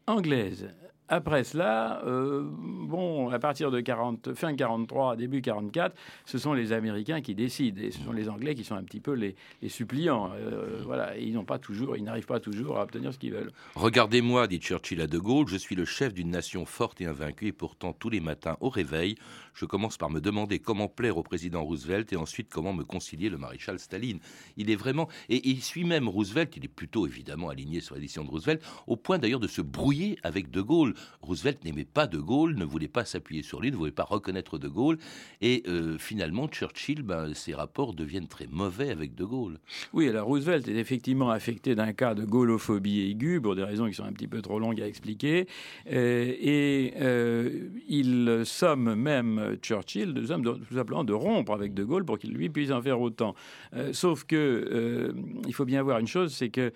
anglaise. 0.06 0.68
Après 1.14 1.44
cela, 1.44 2.02
euh, 2.06 2.42
bon, 2.42 3.28
à 3.28 3.38
partir 3.38 3.70
de 3.70 3.80
40, 3.80 4.32
fin 4.32 4.56
43, 4.56 5.16
début 5.16 5.42
44, 5.42 5.94
ce 6.24 6.38
sont 6.38 6.54
les 6.54 6.72
Américains 6.72 7.20
qui 7.20 7.34
décident 7.34 7.82
et 7.82 7.90
ce 7.90 8.00
sont 8.02 8.12
les 8.12 8.30
Anglais 8.30 8.54
qui 8.54 8.64
sont 8.64 8.76
un 8.76 8.82
petit 8.82 9.00
peu 9.00 9.12
les, 9.12 9.36
les 9.60 9.68
suppliants. 9.68 10.30
Euh, 10.34 10.80
voilà, 10.86 11.14
ils 11.18 11.34
n'ont 11.34 11.44
pas 11.44 11.58
toujours, 11.58 11.98
ils 11.98 12.02
n'arrivent 12.02 12.24
pas 12.24 12.40
toujours 12.40 12.78
à 12.78 12.84
obtenir 12.84 13.12
ce 13.12 13.18
qu'ils 13.18 13.34
veulent. 13.34 13.52
Regardez-moi, 13.74 14.46
dit 14.46 14.58
Churchill 14.58 15.02
à 15.02 15.06
De 15.06 15.18
Gaulle, 15.18 15.48
je 15.48 15.58
suis 15.58 15.76
le 15.76 15.84
chef 15.84 16.14
d'une 16.14 16.30
nation 16.30 16.64
forte 16.64 17.02
et 17.02 17.04
invaincue 17.04 17.48
et 17.48 17.52
pourtant 17.52 17.92
tous 17.92 18.08
les 18.08 18.20
matins 18.20 18.56
au 18.60 18.70
réveil, 18.70 19.16
je 19.52 19.66
commence 19.66 19.98
par 19.98 20.08
me 20.08 20.20
demander 20.20 20.60
comment 20.60 20.88
plaire 20.88 21.18
au 21.18 21.22
président 21.22 21.62
Roosevelt 21.62 22.10
et 22.14 22.16
ensuite 22.16 22.48
comment 22.50 22.72
me 22.72 22.84
concilier 22.84 23.28
le 23.28 23.36
maréchal 23.36 23.78
Staline. 23.78 24.18
Il 24.56 24.70
est 24.70 24.76
vraiment 24.76 25.08
et 25.28 25.46
il 25.46 25.62
suit 25.62 25.84
même 25.84 26.08
Roosevelt. 26.08 26.56
Il 26.56 26.64
est 26.64 26.68
plutôt 26.68 27.06
évidemment 27.06 27.50
aligné 27.50 27.80
sur 27.80 27.96
l'édition 27.96 28.24
de 28.24 28.30
Roosevelt, 28.30 28.62
au 28.86 28.96
point 28.96 29.18
d'ailleurs 29.18 29.40
de 29.40 29.46
se 29.46 29.60
brouiller 29.60 30.18
avec 30.22 30.50
De 30.50 30.62
Gaulle. 30.62 30.94
Roosevelt 31.22 31.64
n'aimait 31.64 31.84
pas 31.84 32.06
De 32.06 32.18
Gaulle, 32.18 32.56
ne 32.56 32.64
voulait 32.64 32.88
pas 32.88 33.04
s'appuyer 33.04 33.42
sur 33.42 33.60
lui, 33.60 33.70
ne 33.70 33.76
voulait 33.76 33.90
pas 33.90 34.04
reconnaître 34.04 34.58
De 34.58 34.68
Gaulle. 34.68 34.98
Et 35.40 35.62
euh, 35.68 35.96
finalement, 35.98 36.48
Churchill, 36.48 37.02
ben, 37.02 37.32
ses 37.34 37.54
rapports 37.54 37.94
deviennent 37.94 38.26
très 38.26 38.46
mauvais 38.46 38.90
avec 38.90 39.14
De 39.14 39.24
Gaulle. 39.24 39.58
Oui, 39.92 40.08
alors 40.08 40.26
Roosevelt 40.26 40.66
est 40.68 40.76
effectivement 40.76 41.30
affecté 41.30 41.74
d'un 41.74 41.92
cas 41.92 42.14
de 42.14 42.24
gaullophobie 42.24 43.10
aiguë, 43.10 43.40
pour 43.40 43.54
des 43.54 43.64
raisons 43.64 43.88
qui 43.88 43.94
sont 43.94 44.04
un 44.04 44.12
petit 44.12 44.28
peu 44.28 44.42
trop 44.42 44.58
longues 44.58 44.80
à 44.80 44.86
expliquer. 44.86 45.46
Euh, 45.90 46.34
et 46.40 46.94
euh, 47.00 47.68
il 47.88 48.42
somme 48.44 48.94
même 48.94 49.56
Churchill 49.62 50.14
de, 50.14 50.20
tout 50.20 50.74
simplement 50.74 51.04
de 51.04 51.12
rompre 51.12 51.52
avec 51.52 51.74
De 51.74 51.84
Gaulle 51.84 52.04
pour 52.04 52.18
qu'il 52.18 52.32
lui 52.32 52.48
puisse 52.48 52.70
en 52.70 52.82
faire 52.82 53.00
autant. 53.00 53.34
Sauf 53.92 54.24
que 54.24 55.14
il 55.46 55.54
faut 55.54 55.64
bien 55.64 55.82
voir 55.82 55.98
une 55.98 56.06
chose, 56.06 56.34
c'est 56.34 56.50
que 56.50 56.72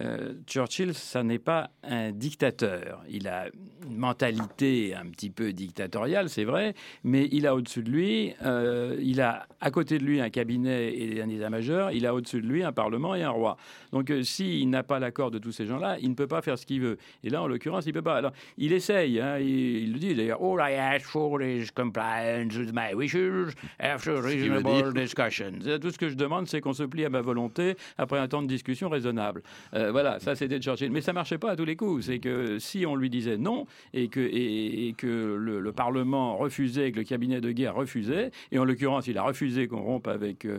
euh, 0.00 0.34
Churchill, 0.46 0.94
ça 0.94 1.22
n'est 1.22 1.38
pas 1.38 1.70
un 1.82 2.12
dictateur. 2.12 3.02
Il 3.08 3.26
a 3.26 3.46
une 3.86 3.96
mentalité 3.96 4.94
un 4.94 5.06
petit 5.06 5.30
peu 5.30 5.52
dictatoriale, 5.52 6.28
c'est 6.28 6.44
vrai, 6.44 6.74
mais 7.04 7.28
il 7.32 7.46
a 7.46 7.54
au-dessus 7.54 7.82
de 7.82 7.90
lui, 7.90 8.34
euh, 8.44 8.96
il 9.00 9.20
a 9.20 9.46
à 9.60 9.70
côté 9.70 9.98
de 9.98 10.04
lui 10.04 10.20
un 10.20 10.30
cabinet 10.30 10.94
et 10.94 11.22
un 11.22 11.28
état-major, 11.28 11.90
il 11.90 12.06
a 12.06 12.14
au-dessus 12.14 12.40
de 12.40 12.46
lui 12.46 12.62
un 12.62 12.72
parlement 12.72 13.14
et 13.14 13.22
un 13.22 13.30
roi. 13.30 13.56
Donc 13.92 14.10
euh, 14.10 14.22
s'il 14.22 14.68
n'a 14.70 14.82
pas 14.82 14.98
l'accord 14.98 15.30
de 15.30 15.38
tous 15.38 15.52
ces 15.52 15.66
gens-là, 15.66 15.96
il 16.00 16.10
ne 16.10 16.14
peut 16.14 16.26
pas 16.26 16.42
faire 16.42 16.58
ce 16.58 16.66
qu'il 16.66 16.80
veut. 16.80 16.98
Et 17.24 17.30
là, 17.30 17.42
en 17.42 17.46
l'occurrence, 17.46 17.86
il 17.86 17.92
peut 17.92 18.02
pas. 18.02 18.16
Alors, 18.16 18.32
il 18.56 18.72
essaye, 18.72 19.20
hein, 19.20 19.38
il, 19.38 19.48
il, 19.48 19.92
le 19.92 19.98
dit 19.98 20.14
d'ailleurs, 20.14 20.42
All 20.42 20.60
I 20.60 20.74
ask 20.74 21.06
for 21.06 21.42
is 21.42 21.68
compliance 21.74 22.56
with 22.56 22.72
my 22.72 22.94
wishes 22.94 23.54
after 23.78 24.20
reasonable 24.20 24.92
discussions. 24.92 25.58
Tout 25.80 25.90
ce 25.90 25.98
que 25.98 26.08
je 26.08 26.14
demande, 26.14 26.46
c'est 26.46 26.60
qu'on 26.60 26.72
se 26.72 26.84
plie 26.84 27.04
à 27.04 27.10
ma 27.10 27.20
volonté 27.20 27.76
après 27.96 28.18
un 28.18 28.28
temps 28.28 28.42
de 28.42 28.48
discussion 28.48 28.88
raisonnable. 28.88 29.42
Euh, 29.78 29.92
voilà, 29.92 30.18
ça 30.18 30.34
c'était 30.34 30.58
Churchill. 30.58 30.90
Mais 30.90 31.00
ça 31.00 31.12
marchait 31.12 31.38
pas 31.38 31.52
à 31.52 31.56
tous 31.56 31.64
les 31.64 31.76
coups. 31.76 32.06
C'est 32.06 32.18
que 32.18 32.58
si 32.58 32.84
on 32.86 32.96
lui 32.96 33.10
disait 33.10 33.36
non 33.36 33.66
et 33.94 34.08
que, 34.08 34.20
et, 34.20 34.88
et 34.88 34.92
que 34.92 35.06
le, 35.06 35.60
le, 35.60 35.72
Parlement 35.72 36.36
refusait, 36.36 36.90
que 36.90 36.98
le 36.98 37.04
cabinet 37.04 37.40
de 37.40 37.52
guerre 37.52 37.74
refusait, 37.74 38.30
et 38.50 38.58
en 38.58 38.64
l'occurrence 38.64 39.06
il 39.06 39.16
a 39.16 39.22
refusé 39.22 39.68
qu'on 39.68 39.82
rompe 39.82 40.08
avec 40.08 40.44
euh, 40.44 40.58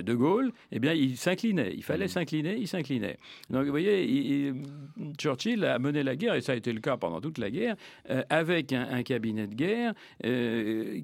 De 0.00 0.14
Gaulle, 0.14 0.52
eh 0.70 0.78
bien 0.78 0.92
il 0.92 1.16
s'inclinait. 1.16 1.72
Il 1.74 1.82
fallait 1.82 2.04
mmh. 2.04 2.08
s'incliner, 2.08 2.56
il 2.56 2.68
s'inclinait. 2.68 3.18
Donc 3.48 3.64
vous 3.64 3.70
voyez, 3.70 4.04
il, 4.04 4.54
Churchill 5.18 5.64
a 5.64 5.78
mené 5.78 6.02
la 6.02 6.14
guerre, 6.14 6.34
et 6.34 6.40
ça 6.40 6.52
a 6.52 6.54
été 6.54 6.72
le 6.72 6.80
cas 6.80 6.96
pendant 6.96 7.20
toute 7.20 7.38
la 7.38 7.50
guerre, 7.50 7.74
euh, 8.10 8.22
avec 8.30 8.72
un, 8.72 8.86
un, 8.90 9.02
cabinet 9.02 9.48
de 9.48 9.54
guerre 9.54 9.94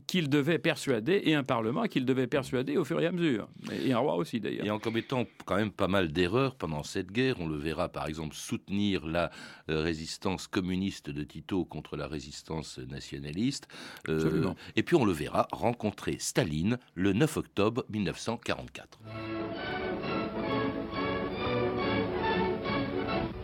qu'il 0.07 0.29
devait 0.29 0.59
persuader, 0.59 1.23
et 1.25 1.35
un 1.35 1.43
Parlement 1.43 1.85
qu'il 1.85 2.05
devait 2.05 2.27
persuader 2.27 2.77
au 2.77 2.85
fur 2.85 3.01
et 3.01 3.07
à 3.07 3.13
mesure. 3.13 3.49
Et 3.85 3.93
un 3.93 3.99
roi 3.99 4.17
aussi 4.17 4.39
d'ailleurs. 4.39 4.65
Et 4.65 4.71
en 4.71 4.79
commettant 4.79 5.25
quand 5.45 5.57
même 5.57 5.73
pas 5.73 5.89
mal 5.89 6.13
d'erreurs 6.13 6.55
pendant 6.55 6.83
cette 6.83 7.11
guerre, 7.11 7.37
on 7.41 7.49
le 7.49 7.56
verra 7.57 7.89
par 7.89 8.07
exemple 8.07 8.35
soutenir 8.35 9.07
la 9.07 9.31
euh, 9.71 9.83
résistance 9.83 10.47
communiste 10.47 11.11
de 11.11 11.23
Tito 11.25 11.65
contre 11.65 11.97
la 11.97 12.07
résistance 12.07 12.79
nationaliste. 12.79 13.69
Euh, 14.09 14.53
et 14.77 14.83
puis 14.83 14.97
on 14.97 15.05
le 15.05 15.13
verra 15.13 15.49
rencontrer 15.53 16.17
Staline 16.19 16.79
le 16.95 17.13
9 17.13 17.37
octobre 17.37 17.85
1944. 17.91 18.99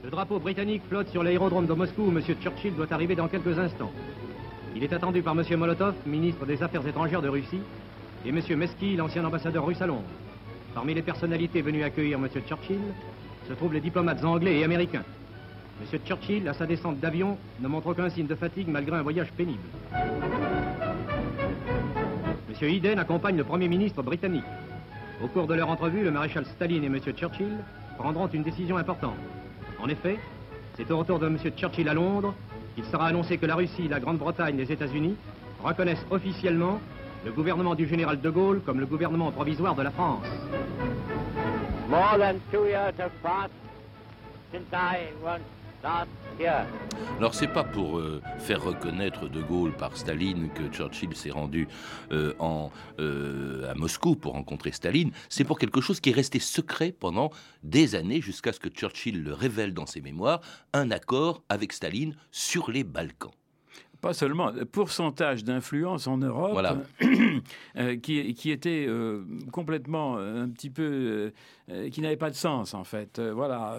Le 0.05 0.11
drapeau 0.11 0.39
britannique 0.39 0.83
flotte 0.89 1.09
sur 1.09 1.23
l'aérodrome 1.23 1.67
de 1.67 1.73
Moscou 1.73 2.03
où 2.03 2.11
M. 2.11 2.23
Churchill 2.41 2.75
doit 2.75 2.93
arriver 2.93 3.15
dans 3.15 3.29
quelques 3.29 3.59
instants. 3.59 3.93
Il 4.75 4.83
est 4.83 4.93
attendu 4.93 5.23
par 5.23 5.39
M. 5.39 5.45
Molotov, 5.59 5.95
ministre 6.07 6.47
des 6.47 6.63
Affaires 6.63 6.87
étrangères 6.87 7.23
de 7.23 7.29
Russie, 7.29 7.61
et 8.25 8.29
M. 8.31 8.41
Mesky, 8.57 8.97
l'ancien 8.97 9.25
ambassadeur 9.25 9.67
russe 9.67 9.81
à 9.83 9.87
Londres. 9.87 10.09
Parmi 10.75 10.95
les 10.95 11.03
personnalités 11.03 11.61
venues 11.61 11.83
accueillir 11.83 12.19
M. 12.19 12.29
Churchill, 12.47 12.81
se 13.53 13.57
trouvent 13.59 13.75
les 13.75 13.81
diplomates 13.81 14.25
anglais 14.25 14.61
et 14.61 14.65
américains. 14.65 15.05
M. 15.83 16.01
Churchill, 16.07 16.49
à 16.49 16.55
sa 16.55 16.65
descente 16.65 16.99
d'avion, 17.01 17.37
ne 17.61 17.69
montre 17.69 17.89
aucun 17.89 18.09
signe 18.09 18.27
de 18.27 18.35
fatigue 18.35 18.69
malgré 18.69 18.97
un 18.97 19.03
voyage 19.03 19.31
pénible. 19.33 19.61
M. 22.49 22.55
Eden 22.63 22.99
accompagne 22.99 23.37
le 23.37 23.45
Premier 23.45 23.69
ministre 23.69 24.03
britannique. 24.03 24.45
Au 25.23 25.27
cours 25.29 25.47
de 25.47 25.53
leur 25.53 25.69
entrevue, 25.69 26.03
le 26.03 26.11
maréchal 26.11 26.47
Staline 26.47 26.85
et 26.85 26.87
M. 26.87 26.99
Churchill 27.15 27.59
prendront 27.99 28.27
une 28.29 28.43
décision 28.43 28.79
importante. 28.79 29.17
En 29.79 29.89
effet, 29.89 30.19
c'est 30.77 30.91
au 30.91 30.97
retour 30.99 31.19
de 31.19 31.27
M. 31.27 31.37
Churchill 31.55 31.91
à 31.91 31.95
Londres 31.95 32.35
qu'il 32.75 32.85
sera 32.85 33.09
annoncé 33.09 33.37
que 33.37 33.45
la 33.45 33.57
Russie, 33.57 33.87
la 33.87 34.01
Grande-Bretagne 34.01 34.55
et 34.55 34.65
les 34.65 34.73
États-Unis 34.73 35.17
reconnaissent 35.63 36.07
officiellement 36.11 36.81
le 37.27 37.33
gouvernement 37.33 37.75
du 37.75 37.87
général 37.87 38.19
de 38.19 38.31
Gaulle 38.31 38.63
comme 38.65 38.81
le 38.81 38.87
gouvernement 38.87 39.31
provisoire 39.31 39.75
de 39.75 39.83
la 39.83 39.91
France. 39.91 40.25
More 41.89 42.17
than 42.19 42.41
two 42.51 42.67
years 42.67 42.95
have 42.99 43.13
passed 43.23 43.53
since 44.53 44.73
I 44.73 45.09
was 45.23 45.41
last 45.83 46.09
here. 46.39 46.67
Alors 47.19 47.35
c'est 47.35 47.49
pas 47.49 47.65
pour 47.65 47.99
euh, 47.99 48.23
faire 48.39 48.63
reconnaître 48.63 49.29
De 49.29 49.43
Gaulle 49.43 49.73
par 49.73 49.97
Staline 49.97 50.49
que 50.55 50.69
Churchill 50.73 51.15
s'est 51.15 51.31
rendu 51.31 51.69
euh, 52.13 52.35
en, 52.39 52.71
euh, 53.01 53.71
à 53.71 53.75
Moscou 53.75 54.15
pour 54.15 54.33
rencontrer 54.33 54.73
Staline, 54.73 55.11
c'est 55.29 55.45
pour 55.45 55.59
quelque 55.59 55.81
chose 55.81 56.01
qui 56.01 56.11
est 56.11 56.15
resté 56.15 56.39
secret 56.39 56.93
pendant 56.93 57.31
des 57.63 57.95
années 57.95 58.21
jusqu'à 58.21 58.53
ce 58.53 58.61
que 58.61 58.69
Churchill 58.69 59.23
le 59.23 59.35
révèle 59.35 59.75
dans 59.75 59.87
ses 59.87 60.01
mémoires, 60.01 60.41
un 60.73 60.91
accord 60.91 61.43
avec 61.49 61.73
Staline 61.73 62.15
sur 62.31 62.71
les 62.71 62.85
Balkans 62.85 63.33
pas 64.03 64.15
seulement, 64.15 64.51
pourcentage 64.73 65.45
d'influence 65.45 66.09
en 66.09 66.19
Europe 66.19 66.51
voilà. 66.53 66.77
euh, 67.77 67.97
qui, 67.97 68.35
qui, 68.35 68.51
était 68.51 68.85
euh, 68.89 69.23
complètement 69.53 70.17
euh, 70.19 70.43
un 70.43 70.49
petit 70.49 70.71
peu, 70.71 71.33
euh, 71.71 71.89
qui 71.89 72.01
n'avait 72.01 72.17
pas 72.17 72.31
de 72.31 72.35
sens 72.35 72.75
en 72.75 72.83
fait. 72.83 73.21
Euh, 73.21 73.33
voilà, 73.33 73.79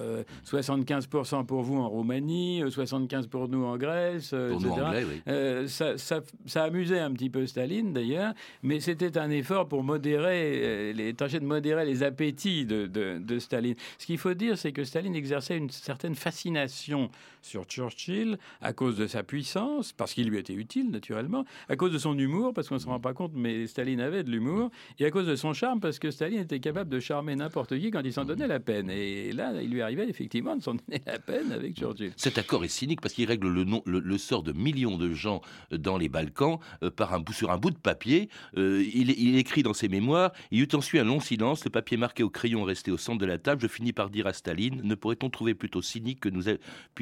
75% 0.49 1.45
pour 1.45 1.61
vous 1.61 1.77
en 1.77 1.89
Roumanie, 1.89 2.63
75% 2.63 3.27
pour 3.27 3.49
nous 3.49 3.65
en 3.65 3.75
Grèce, 3.75 4.29
pour 4.29 4.39
etc. 4.39 4.59
Nous 4.61 4.71
anglais, 4.71 5.05
oui. 5.05 5.67
ça, 5.67 5.97
ça, 5.97 6.21
ça, 6.45 6.63
amusait 6.63 6.99
un 6.99 7.11
petit 7.11 7.29
peu 7.29 7.45
Staline 7.45 7.91
d'ailleurs, 7.91 8.33
mais 8.61 8.79
c'était 8.79 9.17
un 9.17 9.29
effort 9.29 9.67
pour 9.67 9.83
modérer, 9.83 10.93
les, 10.93 11.13
tâcher 11.13 11.41
de 11.41 11.45
modérer 11.45 11.85
les 11.85 12.01
appétits 12.01 12.65
de, 12.65 12.87
de, 12.87 13.17
de 13.19 13.39
Staline. 13.39 13.75
Ce 13.97 14.05
qu'il 14.05 14.17
faut 14.17 14.33
dire, 14.33 14.57
c'est 14.57 14.71
que 14.71 14.85
Staline 14.85 15.15
exerçait 15.15 15.57
une 15.57 15.69
certaine 15.69 16.15
fascination 16.15 17.09
sur 17.41 17.65
Churchill 17.65 18.37
à 18.61 18.71
cause 18.71 18.95
de 18.95 19.05
sa 19.05 19.21
puissance, 19.21 19.91
parce 19.91 20.12
qu'il 20.13 20.29
lui 20.29 20.37
était 20.37 20.53
utile, 20.53 20.89
naturellement, 20.91 21.45
à 21.69 21.75
cause 21.75 21.91
de 21.91 21.97
son 21.97 22.17
humour, 22.17 22.53
parce 22.53 22.69
qu'on 22.69 22.75
ne 22.75 22.79
se 22.79 22.87
rend 22.87 22.99
pas 22.99 23.13
compte, 23.13 23.31
mais 23.35 23.67
Staline 23.67 23.99
avait 23.99 24.23
de 24.23 24.31
l'humour, 24.31 24.69
et 24.99 25.05
à 25.05 25.11
cause 25.11 25.27
de 25.27 25.35
son 25.35 25.53
charme, 25.53 25.79
parce 25.79 25.99
que 25.99 26.11
Staline 26.11 26.39
était 26.39 26.59
capable 26.59 26.89
de 26.89 26.99
charmer 26.99 27.35
n'importe 27.35 27.77
qui 27.79 27.91
quand 27.91 28.01
il 28.03 28.13
s'en 28.13 28.25
donnait 28.25 28.47
la 28.47 28.59
peine. 28.59 28.89
Et 28.89 29.31
là, 29.31 29.53
il 29.61 29.69
lui 29.69 29.81
arrivait 29.81 30.07
effectivement 30.07 30.55
de 30.55 30.61
s'en 30.61 30.73
donner 30.87 31.01
la 31.05 31.19
peine 31.19 31.51
avec 31.51 31.75
Churchill. 31.77 32.13
Cet 32.17 32.37
accord 32.37 32.63
est 32.63 32.69
cynique 32.69 33.01
parce 33.01 33.13
qu'il 33.13 33.25
règle 33.25 33.49
le, 33.49 33.63
nom, 33.63 33.81
le, 33.85 34.17
sort 34.17 34.43
de 34.43 34.51
millions 34.51 34.97
de 34.97 35.13
gens 35.13 35.41
dans 35.71 35.97
les 35.97 36.09
Balkans 36.09 36.59
euh, 36.83 36.89
par 36.89 37.13
un, 37.13 37.23
sur 37.31 37.51
un 37.51 37.57
bout 37.57 37.71
de 37.71 37.77
papier. 37.77 38.29
Euh, 38.57 38.83
il, 38.93 39.37
écrit 39.37 39.63
dans 39.63 39.73
ses 39.73 39.89
mémoires 39.89 40.31
Il 40.51 40.61
eut 40.61 40.67
ensuite 40.73 41.01
un 41.01 41.05
long 41.05 41.19
silence, 41.19 41.65
le 41.65 41.71
papier 41.71 41.97
marqué 41.97 42.23
au 42.23 42.29
crayon 42.29 42.63
resté 42.63 42.91
au 42.91 42.97
centre 42.97 43.19
de 43.19 43.25
la 43.25 43.37
table. 43.37 43.61
Je 43.61 43.67
finis 43.67 43.93
par 43.93 44.09
dire 44.09 44.27
à 44.27 44.33
Staline 44.33 44.81
Ne 44.83 44.95
pourrait-on 44.95 45.29
trouver 45.29 45.55
plutôt 45.55 45.81
cynique 45.81 46.19
que 46.19 46.29
nous 46.29 46.43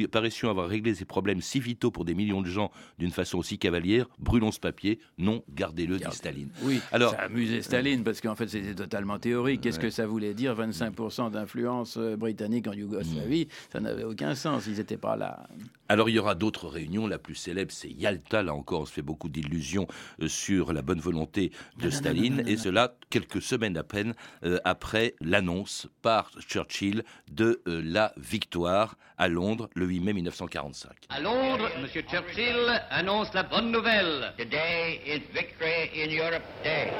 paraissions 0.07 0.49
avoir 0.49 0.67
réglé 0.67 0.95
ces 0.95 1.05
problèmes 1.05 1.41
si 1.41 1.59
vitaux 1.59 1.91
pour 1.91 2.05
des 2.05 2.13
millions 2.13 2.41
de 2.41 2.47
gens 2.47 2.71
d'une 3.01 3.11
façon 3.11 3.39
aussi 3.39 3.57
cavalière 3.57 4.05
Brûlons 4.19 4.51
ce 4.51 4.59
papier, 4.59 4.99
non, 5.17 5.43
gardez-le, 5.49 5.97
dit 5.97 6.05
Staline. 6.11 6.49
Oui, 6.61 6.79
Alors, 6.91 7.13
ça 7.13 7.21
a 7.21 7.25
amusé 7.25 7.63
Staline 7.63 8.03
parce 8.03 8.21
qu'en 8.21 8.35
fait 8.35 8.47
c'était 8.47 8.75
totalement 8.75 9.17
théorique. 9.17 9.61
Qu'est-ce 9.61 9.79
que 9.79 9.89
ça 9.89 10.05
voulait 10.05 10.35
dire 10.35 10.55
25% 10.55 11.31
d'influence 11.31 11.97
euh, 11.97 12.15
britannique 12.15 12.67
en 12.67 12.73
Yougoslavie? 12.73 13.47
Ça 13.71 13.79
n'avait 13.79 14.03
aucun 14.03 14.35
sens, 14.35 14.67
ils 14.67 14.77
n'étaient 14.77 14.97
pas 14.97 15.15
là. 15.15 15.47
Alors 15.91 16.09
il 16.09 16.13
y 16.13 16.19
aura 16.19 16.35
d'autres 16.35 16.67
réunions. 16.67 17.05
La 17.05 17.17
plus 17.17 17.35
célèbre, 17.35 17.71
c'est 17.73 17.89
Yalta. 17.89 18.43
Là 18.43 18.53
encore, 18.53 18.81
on 18.81 18.85
se 18.85 18.93
fait 18.93 19.01
beaucoup 19.01 19.27
d'illusions 19.27 19.87
euh, 20.21 20.27
sur 20.27 20.71
la 20.71 20.81
bonne 20.81 21.01
volonté 21.01 21.51
de 21.79 21.89
Staline. 21.89 22.43
Et 22.47 22.55
cela 22.55 22.95
quelques 23.09 23.41
semaines 23.41 23.75
à 23.77 23.83
peine 23.83 24.13
euh, 24.45 24.57
après 24.63 25.15
l'annonce 25.19 25.87
par 26.01 26.31
Churchill 26.39 27.03
de 27.29 27.61
euh, 27.67 27.81
la 27.83 28.13
victoire 28.15 28.95
à 29.17 29.27
Londres 29.27 29.69
le 29.75 29.85
8 29.85 29.99
mai 29.99 30.13
1945. 30.13 30.91
À 31.09 31.19
Londres, 31.19 31.69
M. 31.75 31.87
Churchill 32.09 32.81
annonce 32.91 33.33
la 33.33 33.43
bonne 33.43 33.71
nouvelle. 33.71 34.33
Today 34.37 34.99
is 35.05 35.21
Victory 35.33 35.89
in 35.95 36.11
Europe 36.11 36.43
Day. 36.63 36.91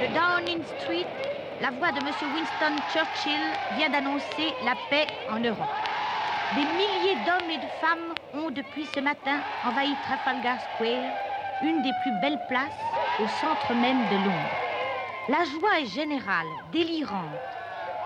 De 0.00 0.06
Downing 0.14 0.62
Street, 0.78 1.06
la 1.62 1.70
voix 1.70 1.90
de 1.92 1.98
M. 2.00 2.06
Winston 2.34 2.76
Churchill 2.92 3.40
vient 3.78 3.88
d'annoncer 3.88 4.52
la 4.64 4.74
paix 4.90 5.06
en 5.30 5.38
Europe. 5.38 5.88
Des 6.54 6.64
milliers 6.64 7.16
d'hommes 7.24 7.50
et 7.50 7.58
de 7.58 7.66
femmes 7.80 8.14
ont 8.34 8.50
depuis 8.50 8.84
ce 8.94 9.00
matin 9.00 9.40
envahi 9.64 9.94
Trafalgar 10.02 10.60
Square, 10.60 11.12
une 11.62 11.80
des 11.82 11.92
plus 11.94 12.12
belles 12.12 12.38
places 12.46 12.98
au 13.18 13.26
centre 13.26 13.72
même 13.74 14.06
de 14.06 14.16
Londres. 14.16 14.60
La 15.28 15.44
joie 15.44 15.80
est 15.80 15.86
générale, 15.86 16.46
délirante. 16.72 17.40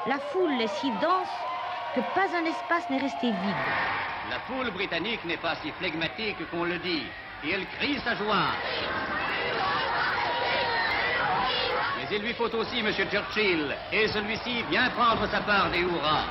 La 0.06 0.18
foule 0.18 0.60
est 0.60 0.68
si 0.68 0.90
dense 0.92 1.48
que 1.92 2.00
pas 2.00 2.28
un 2.36 2.44
espace 2.44 2.88
n'est 2.90 2.98
resté 2.98 3.32
vide. 3.32 3.74
La 4.30 4.40
foule 4.40 4.70
britannique 4.70 5.24
n'est 5.24 5.38
pas 5.38 5.54
si 5.56 5.70
flegmatique 5.72 6.50
qu'on 6.50 6.64
le 6.64 6.78
dit, 6.78 7.04
et 7.44 7.50
elle 7.50 7.66
crie 7.78 7.98
sa 8.00 8.14
joie. 8.14 8.52
Mais 11.96 12.16
il 12.16 12.22
lui 12.22 12.34
faut 12.34 12.54
aussi, 12.54 12.80
M. 12.80 12.92
Churchill, 12.92 13.74
et 13.90 14.08
celui-ci 14.08 14.64
bien 14.68 14.90
prendre 14.90 15.26
sa 15.30 15.40
part 15.40 15.70
des 15.70 15.80
hurrahs. 15.80 16.26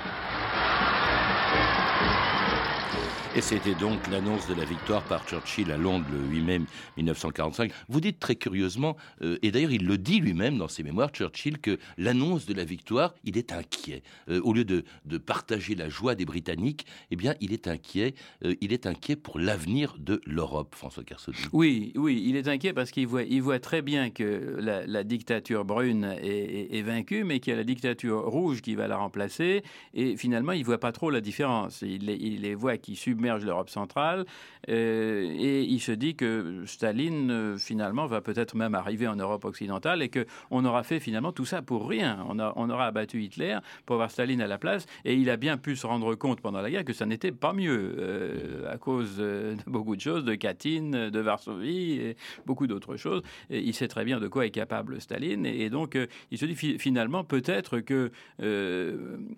Et 3.38 3.41
c'était 3.41 3.76
donc 3.76 4.00
l'annonce 4.10 4.47
de 4.47 4.56
la 4.56 4.65
victoire 4.65 5.04
par 5.04 5.23
Churchill 5.28 5.71
à 5.71 5.78
Londres 5.78 6.08
le 6.12 6.17
8 6.17 6.41
mai 6.41 6.60
1945. 6.97 7.71
Vous 7.88 8.02
dites 8.02 8.17
très 8.17 8.36
curieusement, 8.36 8.97
euh, 9.21 9.38
et 9.43 9.52
d'ailleurs 9.52 9.69
il 9.69 9.86
le 9.86 10.00
dit 10.00 10.19
lui-même 10.19 10.58
dans 10.58 10.67
ses 10.67 10.82
mémoires, 10.82 11.12
Churchill, 11.12 11.60
que 11.60 11.78
l'annonce 12.00 12.47
de 12.47 12.56
la 12.56 12.65
victoire, 12.65 13.13
il 13.23 13.38
est 13.38 13.52
inquiet. 13.52 14.02
Euh, 14.28 14.41
au 14.41 14.54
lieu 14.54 14.65
de, 14.65 14.86
de, 15.06 15.19
partager 15.19 15.76
la 15.76 15.88
joie 15.88 16.15
des 16.15 16.26
Britanniques, 16.26 16.88
eh 17.12 17.15
bien 17.15 17.36
il 17.39 17.54
est 17.54 17.67
inquiet. 17.67 18.15
Euh, 18.43 18.56
il 18.60 18.73
est 18.73 18.88
inquiet 18.88 19.15
pour 19.15 19.38
l'avenir 19.38 19.97
de 20.00 20.19
l'Europe, 20.26 20.73
François 20.73 21.04
Kersaudy. 21.04 21.38
Oui, 21.54 21.91
oui, 21.95 22.23
il 22.26 22.38
est 22.38 22.47
inquiet 22.47 22.73
parce 22.73 22.89
qu'il 22.89 23.06
voit, 23.06 23.21
il 23.21 23.43
voit 23.43 23.60
très 23.60 23.84
bien 23.84 24.10
que 24.10 24.58
la, 24.60 24.88
la 24.88 25.04
dictature 25.04 25.63
brune 25.63 26.06
est, 26.23 26.28
est, 26.28 26.76
est 26.80 26.82
vaincue, 26.82 27.23
mais 27.23 27.39
qu'il 27.39 27.52
y 27.52 27.54
a 27.54 27.58
la 27.58 27.63
dictature 27.63 28.19
rouge 28.19 28.63
qui 28.63 28.73
va 28.73 28.88
la 28.88 28.97
remplacer. 28.97 29.62
Et 29.93 30.17
finalement, 30.17 30.54
il 30.54 30.65
voit 30.65 30.80
pas 30.80 30.91
trop 30.91 31.12
la 31.12 31.21
différence. 31.21 31.84
Il, 31.84 32.10
il 32.10 32.41
les 32.41 32.56
voit 32.56 32.78
qui 32.78 32.95
submergent 32.95 33.27
l'Europe 33.36 33.70
centrale 33.70 34.26
euh, 34.70 35.36
et 35.38 35.63
il 35.63 35.80
se 35.80 35.92
dit 35.92 36.16
que 36.16 36.63
Staline 36.66 37.32
euh, 37.32 37.58
finalement 37.58 38.06
va 38.06 38.22
peut-être 38.22 38.56
même 38.56 38.76
arriver 38.76 39.08
en 39.08 39.16
Europe 39.16 39.46
occidentale 39.46 40.02
et 40.02 40.10
que 40.10 40.26
on 40.52 40.66
aura 40.66 40.84
fait 40.84 41.00
finalement 41.00 41.32
tout 41.32 41.46
ça 41.46 41.62
pour 41.62 41.88
rien. 41.88 42.26
On, 42.28 42.70
aura 42.70 42.88
abattu 42.88 43.24
Hitler 43.24 43.58
pour 43.86 43.96
avoir 43.96 44.12
Staline 44.12 44.42
à 44.42 44.48
la 44.48 44.58
place 44.58 44.86
et 45.06 45.16
il 45.16 45.30
a 45.30 45.38
bien 45.38 45.58
pu 45.58 45.76
se 45.76 45.88
rendre 45.88 46.16
compte 46.16 46.42
pendant 46.42 46.62
la 46.62 46.70
guerre 46.70 46.86
que 46.86 46.94
ça 46.94 47.06
n'était 47.06 47.32
pas 47.32 47.54
mieux 47.54 47.96
euh, 47.98 48.72
à 48.72 48.78
cause 48.78 49.18
de 49.18 49.56
beaucoup 49.66 49.96
de 49.96 50.02
choses, 50.02 50.26
de 50.26 50.36
Katyn, 50.36 51.10
de 51.10 51.20
Varsovie 51.20 51.94
et 51.94 52.18
beaucoup 52.46 52.68
d'autres 52.68 52.98
choses. 52.98 53.22
Il 53.50 53.74
sait 53.74 53.88
très 53.88 54.04
bien 54.04 54.20
de 54.20 54.28
quoi 54.28 54.46
est 54.46 54.52
capable 54.52 55.00
Staline 55.02 55.46
et, 55.46 55.70
donc 55.70 55.98
il 56.32 56.38
se 56.38 56.46
dit 56.46 56.56
finalement 56.56 57.24
peut-être 57.24 57.80
que 57.80 58.12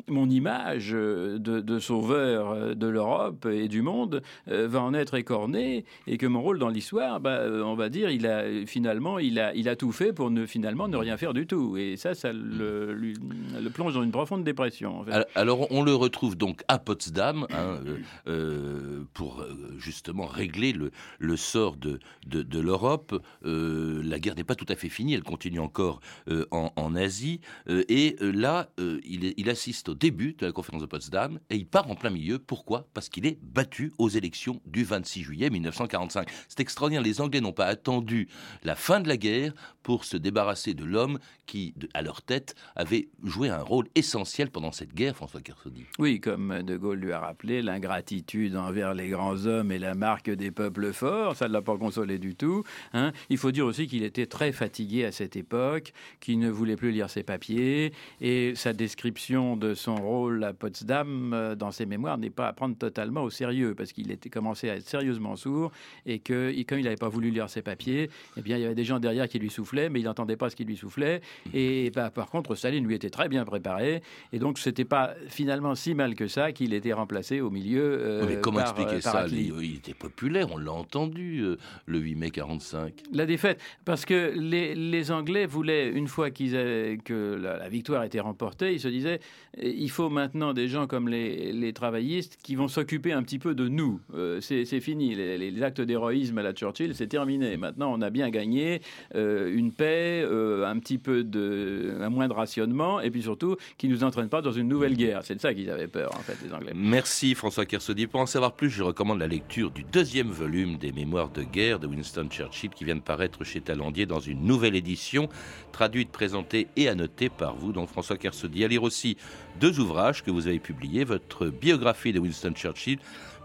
mon 0.07 0.29
image 0.29 0.91
de, 0.91 1.37
de 1.37 1.79
sauveur 1.79 2.75
de 2.75 2.87
l'Europe 2.87 3.45
et 3.45 3.67
du 3.69 3.81
monde 3.81 4.21
euh, 4.49 4.67
va 4.67 4.81
en 4.81 4.93
être 4.93 5.15
écorné 5.15 5.85
et 6.07 6.17
que 6.17 6.27
mon 6.27 6.41
rôle 6.41 6.59
dans 6.59 6.67
l'histoire, 6.67 7.21
bah, 7.21 7.43
on 7.47 7.75
va 7.75 7.87
dire, 7.87 8.09
il 8.09 8.27
a 8.27 8.43
finalement, 8.65 9.17
il 9.19 9.39
a, 9.39 9.55
il 9.55 9.69
a 9.69 9.75
tout 9.77 9.93
fait 9.93 10.11
pour 10.11 10.29
ne 10.31 10.45
finalement 10.45 10.87
ne 10.89 10.97
rien 10.97 11.15
faire 11.15 11.33
du 11.33 11.47
tout. 11.47 11.77
Et 11.77 11.95
ça, 11.95 12.13
ça 12.15 12.33
le, 12.33 12.93
lui, 12.93 13.13
le 13.61 13.69
plonge 13.69 13.93
dans 13.93 14.03
une 14.03 14.11
profonde 14.11 14.43
dépression. 14.43 14.99
En 14.99 15.03
fait. 15.03 15.25
Alors, 15.35 15.71
on 15.71 15.83
le 15.83 15.95
retrouve 15.95 16.35
donc 16.35 16.63
à 16.67 16.79
Potsdam 16.79 17.47
hein, 17.51 17.79
euh, 17.85 17.97
euh, 18.27 19.03
pour 19.13 19.45
justement 19.77 20.25
régler 20.25 20.73
le, 20.73 20.91
le 21.19 21.37
sort 21.37 21.77
de, 21.77 21.99
de, 22.27 22.41
de 22.41 22.59
l'Europe. 22.59 23.23
Euh, 23.45 24.01
la 24.03 24.19
guerre 24.19 24.35
n'est 24.35 24.43
pas 24.43 24.55
tout 24.55 24.65
à 24.69 24.75
fait 24.75 24.89
finie, 24.89 25.13
elle 25.13 25.23
continue 25.23 25.59
encore 25.59 25.99
euh, 26.29 26.45
en, 26.51 26.71
en, 26.75 26.95
Asie. 26.95 27.39
Euh, 27.69 27.83
et 27.87 28.15
là, 28.19 28.69
il, 28.77 29.33
il 29.37 29.49
assiste 29.49 29.89
au 29.89 29.93
début 29.93 30.33
de 30.33 30.45
la 30.45 30.51
conférence 30.51 30.81
de 30.81 30.87
Potsdam 30.87 31.39
et 31.49 31.55
il 31.55 31.67
part 31.67 31.89
en 31.89 31.95
plein 31.95 32.09
milieu. 32.09 32.39
Pourquoi? 32.39 32.87
Parce 32.93 33.09
qu'il 33.09 33.25
est 33.25 33.37
battu 33.59 33.91
aux 33.97 34.07
élections 34.07 34.61
du 34.65 34.85
26 34.85 35.21
juillet 35.21 35.49
1945. 35.49 36.29
C'est 36.47 36.61
extraordinaire, 36.61 37.03
les 37.03 37.19
Anglais 37.19 37.41
n'ont 37.41 37.51
pas 37.51 37.65
attendu 37.65 38.29
la 38.63 38.77
fin 38.77 39.01
de 39.01 39.09
la 39.09 39.17
guerre 39.17 39.51
pour 39.83 40.05
se 40.05 40.15
débarrasser 40.15 40.73
de 40.73 40.85
l'homme 40.85 41.19
qui, 41.45 41.73
à 41.93 42.01
leur 42.01 42.21
tête, 42.21 42.55
avait 42.77 43.09
joué 43.23 43.49
un 43.49 43.61
rôle 43.61 43.87
essentiel 43.95 44.49
pendant 44.49 44.71
cette 44.71 44.93
guerre, 44.93 45.15
François 45.15 45.41
Kersaudy. 45.41 45.83
Oui, 45.97 46.21
comme 46.21 46.61
De 46.63 46.77
Gaulle 46.77 46.99
lui 46.99 47.11
a 47.11 47.19
rappelé, 47.19 47.61
l'ingratitude 47.61 48.55
envers 48.55 48.93
les 48.93 49.09
grands 49.09 49.45
hommes 49.45 49.71
est 49.71 49.79
la 49.79 49.95
marque 49.95 50.29
des 50.29 50.51
peuples 50.51 50.93
forts, 50.93 51.35
ça 51.35 51.47
ne 51.49 51.53
l'a 51.53 51.61
pas 51.61 51.75
consolé 51.75 52.17
du 52.17 52.35
tout. 52.35 52.63
Hein. 52.93 53.11
Il 53.29 53.37
faut 53.37 53.51
dire 53.51 53.65
aussi 53.65 53.87
qu'il 53.87 54.03
était 54.03 54.27
très 54.27 54.51
fatigué 54.51 55.03
à 55.05 55.11
cette 55.11 55.35
époque, 55.35 55.91
qu'il 56.21 56.39
ne 56.39 56.49
voulait 56.49 56.77
plus 56.77 56.91
lire 56.91 57.09
ses 57.09 57.23
papiers, 57.23 57.93
et 58.21 58.53
sa 58.55 58.71
description 58.71 59.57
de 59.57 59.73
son 59.73 59.95
rôle 59.95 60.43
à 60.43 60.53
Potsdam 60.53 61.33
euh, 61.33 61.55
dans 61.55 61.71
ses 61.71 61.87
mémoires 61.87 62.19
n'est 62.19 62.29
pas 62.29 62.47
à 62.47 62.53
prendre 62.53 62.77
totalement 62.77 63.23
au 63.23 63.29
sérieux, 63.29 63.48
parce 63.75 63.91
qu'il 63.91 64.11
était 64.11 64.29
commencé 64.29 64.69
à 64.69 64.75
être 64.75 64.87
sérieusement 64.87 65.35
sourd, 65.35 65.71
et 66.05 66.19
que 66.19 66.53
quand 66.63 66.75
il 66.75 66.83
n'avait 66.83 66.95
pas 66.95 67.09
voulu 67.09 67.29
lire 67.31 67.49
ses 67.49 67.61
papiers, 67.61 68.09
eh 68.37 68.41
bien, 68.41 68.57
il 68.57 68.61
y 68.61 68.65
avait 68.65 68.75
des 68.75 68.83
gens 68.83 68.99
derrière 68.99 69.27
qui 69.27 69.39
lui 69.39 69.49
soufflaient, 69.49 69.89
mais 69.89 69.99
il 69.99 70.05
n'entendait 70.05 70.37
pas 70.37 70.49
ce 70.49 70.55
qui 70.55 70.65
lui 70.65 70.77
soufflait. 70.77 71.21
Et 71.53 71.91
bah, 71.91 72.09
par 72.09 72.29
contre, 72.29 72.55
Staline 72.55 72.85
lui 72.85 72.95
était 72.95 73.09
très 73.09 73.29
bien 73.29 73.45
préparé, 73.45 74.01
et 74.33 74.39
donc 74.39 74.59
c'était 74.59 74.85
pas 74.85 75.13
finalement 75.27 75.75
si 75.75 75.93
mal 75.93 76.15
que 76.15 76.27
ça 76.27 76.51
qu'il 76.51 76.73
était 76.73 76.93
remplacé 76.93 77.41
au 77.41 77.49
milieu. 77.49 77.97
Euh, 77.99 78.25
mais 78.27 78.41
comment 78.41 78.59
par, 78.59 78.67
expliquer 78.67 79.01
par 79.01 79.13
ça? 79.13 79.27
Il 79.27 79.75
était 79.75 79.93
populaire, 79.93 80.51
on 80.51 80.57
l'a 80.57 80.71
entendu 80.71 81.41
euh, 81.41 81.57
le 81.85 81.99
8 81.99 82.15
mai 82.15 82.31
45. 82.31 82.93
La 83.11 83.25
défaite, 83.25 83.59
parce 83.85 84.05
que 84.05 84.33
les, 84.35 84.75
les 84.75 85.11
Anglais 85.11 85.45
voulaient, 85.45 85.89
une 85.89 86.07
fois 86.07 86.31
qu'ils 86.31 86.49
que 86.49 87.39
la, 87.41 87.57
la, 87.57 87.69
victoire 87.69 88.03
était 88.03 88.19
remportée, 88.19 88.73
ils 88.73 88.79
se 88.79 88.87
disaient 88.87 89.19
il 89.61 89.89
faut 89.89 90.09
maintenant 90.09 90.53
des 90.53 90.67
gens 90.67 90.87
comme 90.87 91.07
les, 91.07 91.51
les 91.51 91.73
travaillistes 91.73 92.37
qui 92.41 92.55
vont 92.55 92.67
s'occuper 92.67 93.11
un 93.11 93.23
petit 93.23 93.38
peu 93.39 93.55
de 93.55 93.67
nous. 93.67 93.99
Euh, 94.13 94.39
c'est 94.41 94.65
fini, 94.79 95.15
les, 95.15 95.37
les 95.37 95.63
actes 95.63 95.81
d'héroïsme 95.81 96.37
à 96.37 96.43
la 96.43 96.53
Churchill, 96.53 96.93
c'est 96.93 97.07
terminé. 97.07 97.57
Maintenant, 97.57 97.91
on 97.93 98.01
a 98.01 98.09
bien 98.09 98.29
gagné 98.29 98.81
euh, 99.15 99.51
une 99.53 99.71
paix, 99.71 100.21
euh, 100.23 100.65
un 100.65 100.77
petit 100.79 100.97
peu 100.97 101.23
de, 101.23 101.97
un 101.99 102.09
moins 102.09 102.27
de 102.27 102.33
rationnement, 102.33 103.01
et 103.01 103.09
puis 103.09 103.23
surtout 103.23 103.55
qui 103.77 103.87
nous 103.87 104.03
entraîne 104.03 104.29
pas 104.29 104.41
dans 104.41 104.51
une 104.51 104.67
nouvelle 104.67 104.95
guerre. 104.95 105.21
C'est 105.23 105.35
de 105.35 105.41
ça 105.41 105.53
qu'ils 105.53 105.69
avaient 105.69 105.87
peur, 105.87 106.11
en 106.15 106.19
fait, 106.19 106.37
les 106.45 106.53
Anglais. 106.53 106.73
Merci 106.75 107.33
François 107.33 107.65
Kersaudy. 107.65 108.07
Pour 108.07 108.19
en 108.19 108.25
savoir 108.25 108.53
plus, 108.53 108.69
je 108.69 108.83
recommande 108.83 109.19
la 109.19 109.27
lecture 109.27 109.71
du 109.71 109.83
deuxième 109.83 110.29
volume 110.29 110.77
des 110.77 110.91
Mémoires 110.91 111.29
de 111.29 111.43
guerre 111.43 111.79
de 111.79 111.87
Winston 111.87 112.27
Churchill 112.29 112.69
qui 112.69 112.83
vient 112.83 112.95
de 112.95 113.01
paraître 113.01 113.43
chez 113.43 113.61
Talandier 113.61 114.05
dans 114.05 114.19
une 114.19 114.43
nouvelle 114.43 114.75
édition, 114.75 115.29
traduite, 115.71 116.11
présentée 116.11 116.67
et 116.75 116.87
annotée 116.87 117.29
par 117.29 117.55
vous, 117.55 117.71
donc 117.71 117.89
François 117.89 118.17
Kersaudy. 118.17 118.63
À 118.63 118.67
lire 118.67 118.83
aussi 118.83 119.17
deux 119.59 119.79
ouvrages 119.79 120.23
que 120.23 120.31
vous 120.31 120.47
avez 120.47 120.59
publiés, 120.59 121.03
votre 121.03 121.47
biographie 121.47 122.13
de 122.13 122.19
Winston 122.19 122.53
Churchill, 122.53 122.99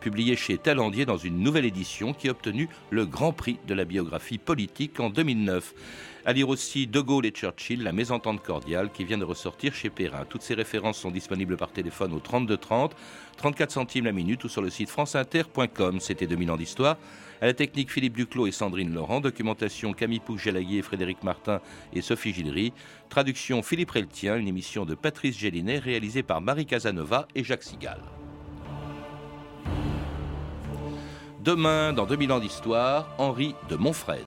publiée 0.04 0.36
chez 0.36 0.58
Talandier 0.58 1.06
dans 1.06 1.16
une 1.16 1.38
nouvelle 1.38 1.64
édition 1.64 2.12
qui 2.12 2.28
a 2.28 2.32
obtenu 2.32 2.68
le 2.90 3.06
Grand 3.06 3.32
Prix 3.32 3.58
de 3.66 3.72
la 3.72 3.86
biographie 3.86 4.36
politique 4.36 5.00
en 5.00 5.08
2009. 5.08 5.72
À 6.26 6.34
lire 6.34 6.50
aussi 6.50 6.86
De 6.86 7.00
Gaulle 7.00 7.24
et 7.24 7.30
Churchill, 7.30 7.82
la 7.82 7.92
mésentente 7.92 8.42
cordiale 8.42 8.90
qui 8.92 9.06
vient 9.06 9.16
de 9.16 9.24
ressortir 9.24 9.74
chez 9.74 9.88
Perrin. 9.88 10.26
Toutes 10.28 10.42
ces 10.42 10.52
références 10.52 10.98
sont 10.98 11.10
disponibles 11.10 11.56
par 11.56 11.72
téléphone 11.72 12.12
au 12.12 12.18
32 12.18 12.58
30, 12.58 12.94
34 13.38 13.70
centimes 13.70 14.04
la 14.04 14.12
minute 14.12 14.44
ou 14.44 14.50
sur 14.50 14.60
le 14.60 14.68
site 14.68 14.90
franceinter.com. 14.90 15.98
C'était 16.00 16.26
2000 16.26 16.50
ans 16.50 16.58
d'histoire. 16.58 16.98
À 17.40 17.46
la 17.46 17.54
technique 17.54 17.90
Philippe 17.90 18.14
Duclos 18.14 18.46
et 18.46 18.52
Sandrine 18.52 18.92
Laurent, 18.92 19.22
documentation 19.22 19.94
Camille 19.94 20.20
Pouc-Gélaguier, 20.20 20.82
Frédéric 20.82 21.22
Martin 21.22 21.62
et 21.94 22.02
Sophie 22.02 22.34
Gillery, 22.34 22.74
traduction 23.08 23.62
Philippe 23.62 23.92
Reltien, 23.92 24.36
une 24.36 24.48
émission 24.48 24.84
de 24.84 24.94
Patrice 24.94 25.38
Gélinet 25.38 25.78
réalisée 25.78 26.22
par 26.22 26.42
Marie 26.42 26.66
Casanova 26.66 27.26
et 27.34 27.42
Jacques 27.42 27.62
Sigal. 27.62 28.02
Demain, 31.44 31.92
dans 31.92 32.06
2000 32.06 32.32
ans 32.32 32.38
d'histoire, 32.40 33.06
Henri 33.18 33.54
de 33.68 33.76
Montfred. 33.76 34.22